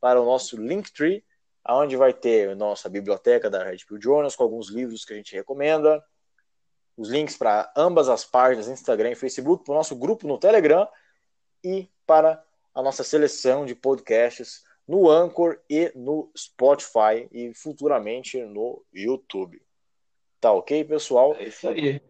[0.00, 1.24] para o nosso Linktree,
[1.68, 5.16] onde vai ter a nossa biblioteca da Red Pill Journals com alguns livros que a
[5.16, 6.02] gente recomenda,
[6.96, 10.88] os links para ambas as páginas, Instagram e Facebook, para o nosso grupo no Telegram
[11.62, 12.42] e para
[12.74, 19.62] a nossa seleção de podcasts no Anchor e no Spotify e futuramente no YouTube.
[20.40, 21.34] Tá ok, pessoal?
[21.34, 22.00] É isso aí.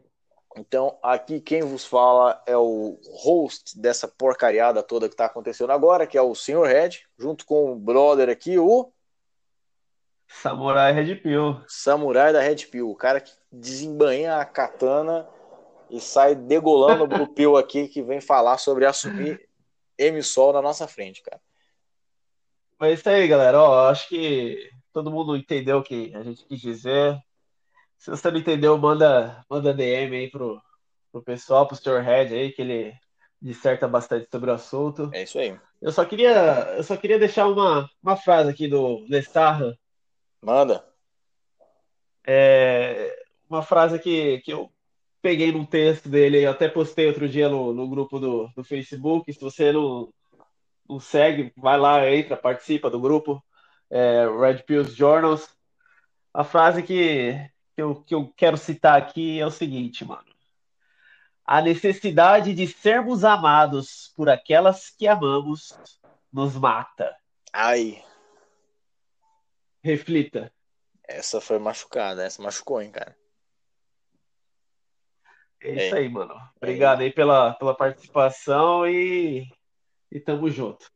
[0.59, 6.07] Então, aqui quem vos fala é o host dessa porcariada toda que está acontecendo agora,
[6.07, 6.65] que é o Sr.
[6.65, 8.93] Red, junto com o brother aqui, o
[10.29, 11.61] Samurai Red Pill.
[11.67, 15.27] Samurai da Red Pill, o cara que desembanha a katana
[15.91, 19.49] e sai degolando o Pill aqui que vem falar sobre assumir
[19.97, 21.41] M-Sol na nossa frente, cara.
[22.79, 23.61] Mas é isso aí, galera.
[23.61, 27.19] Ó, acho que todo mundo entendeu o que a gente quis dizer.
[27.99, 30.63] Se você não entendeu, manda, manda DM aí pro,
[31.13, 32.01] pro pessoal, pro Sr.
[32.01, 32.95] Red aí, que ele
[33.41, 35.11] disserta bastante sobre o assunto.
[35.13, 35.59] É isso aí.
[35.83, 39.77] Eu só queria, eu só queria deixar uma, uma frase aqui do Lestarra,
[40.41, 40.85] Manda.
[42.27, 43.15] É,
[43.49, 44.71] uma frase que, que eu
[45.21, 49.33] peguei num texto dele, eu até postei outro dia no, no grupo do, do Facebook.
[49.33, 50.13] Se você não,
[50.89, 53.43] não segue, vai lá, entra, participa do grupo.
[53.91, 55.49] É, Red Pills Journals.
[56.33, 57.35] A frase que,
[57.79, 60.27] que, eu, que eu quero citar aqui é o seguinte, mano.
[61.45, 65.79] A necessidade de sermos amados por aquelas que amamos
[66.33, 67.17] nos mata.
[67.53, 68.03] Ai.
[69.81, 70.53] Reflita.
[71.07, 73.17] Essa foi machucada, essa machucou, hein, cara.
[75.63, 75.99] É isso é.
[76.01, 76.35] aí, mano.
[76.57, 77.05] Obrigado é.
[77.05, 79.49] aí pela, pela participação e,
[80.11, 80.91] e tamo junto.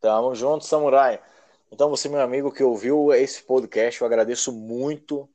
[0.00, 1.22] Tamo junto, Samurai.
[1.70, 5.28] Então, você, meu amigo, que ouviu esse podcast, eu agradeço muito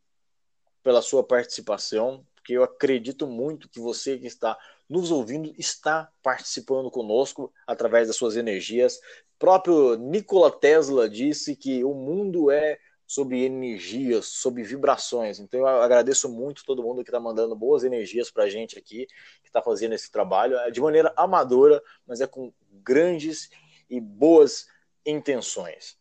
[0.84, 4.58] pela sua participação, porque eu acredito muito que você que está
[4.90, 9.00] nos ouvindo está participando conosco através das suas energias,
[9.42, 12.78] próprio Nikola Tesla disse que o mundo é
[13.08, 15.40] sobre energias, sobre vibrações.
[15.40, 19.08] Então eu agradeço muito todo mundo que está mandando boas energias para a gente aqui,
[19.42, 22.54] que está fazendo esse trabalho é de maneira amadora, mas é com
[22.84, 23.50] grandes
[23.90, 24.68] e boas
[25.06, 25.98] intenções.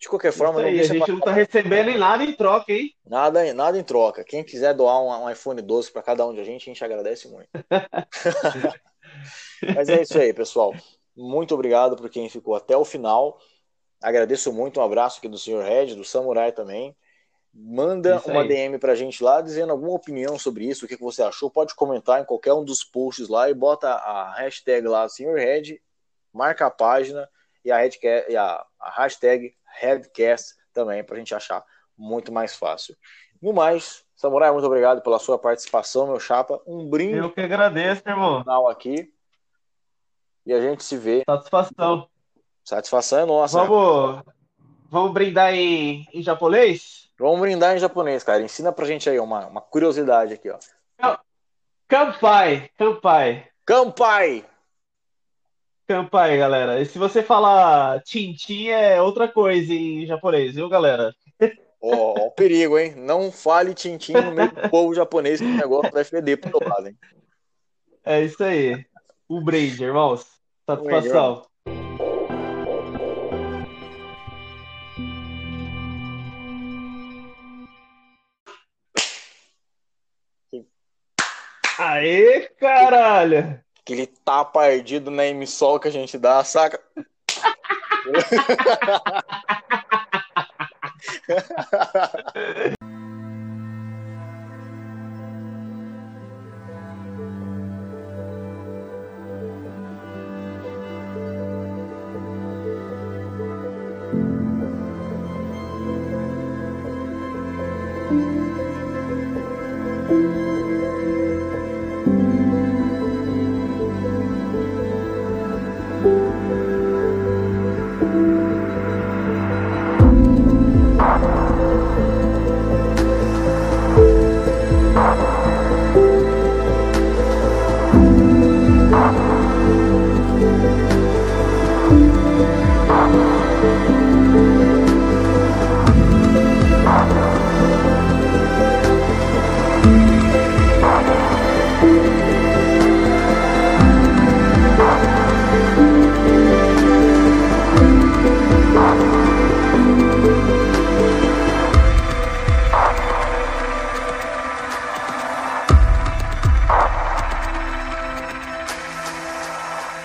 [0.00, 2.94] De qualquer forma, aí, a gente não tá recebendo nada em troca, hein?
[3.06, 4.24] Nada, nada em troca.
[4.24, 6.82] Quem quiser doar um, um iPhone 12 para cada um de a gente, a gente
[6.82, 7.50] agradece muito.
[9.76, 10.74] Mas é isso aí, pessoal.
[11.14, 13.38] Muito obrigado por quem ficou até o final.
[14.02, 14.80] Agradeço muito.
[14.80, 15.62] Um abraço aqui do Sr.
[15.62, 16.96] Red, do Samurai também.
[17.52, 21.22] Manda uma DM pra gente lá dizendo alguma opinião sobre isso, o que, que você
[21.22, 21.50] achou.
[21.50, 25.34] Pode comentar em qualquer um dos posts lá e bota a hashtag lá, Sr.
[25.34, 25.78] Red,
[26.32, 27.28] marca a página
[27.62, 31.64] e a, a, a hashtag Headcast também, pra gente achar
[31.96, 32.96] muito mais fácil.
[33.40, 36.60] No mais, Samurai, muito obrigado pela sua participação, meu chapa.
[36.66, 37.18] Um brinde.
[37.18, 38.42] Eu que agradeço, irmão.
[38.68, 39.12] Aqui.
[40.44, 41.22] E a gente se vê.
[41.28, 42.08] Satisfação.
[42.64, 43.64] Satisfação é nossa.
[43.64, 44.22] Vamos,
[44.90, 47.10] vamos brindar em, em japonês?
[47.18, 48.42] Vamos brindar em japonês, cara.
[48.42, 50.58] Ensina pra gente aí uma, uma curiosidade aqui, ó.
[51.88, 53.48] Kampai, Kampai.
[53.66, 54.44] Kampai!
[55.90, 56.80] Kampai, galera.
[56.80, 61.12] E se você falar Tintin é outra coisa em japonês, viu, galera?
[61.82, 62.94] Ó, ó o perigo, hein?
[62.94, 66.86] Não fale Tintin no meio do povo japonês que o negócio vai feder pro lado,
[66.86, 66.96] hein?
[68.04, 68.86] É isso aí.
[69.28, 70.24] O brinde, irmãos.
[70.64, 71.44] Satisfação.
[81.76, 83.60] Aê, caralho!
[83.90, 86.80] Aquele tapa ardido na emissol que a gente dá, saca?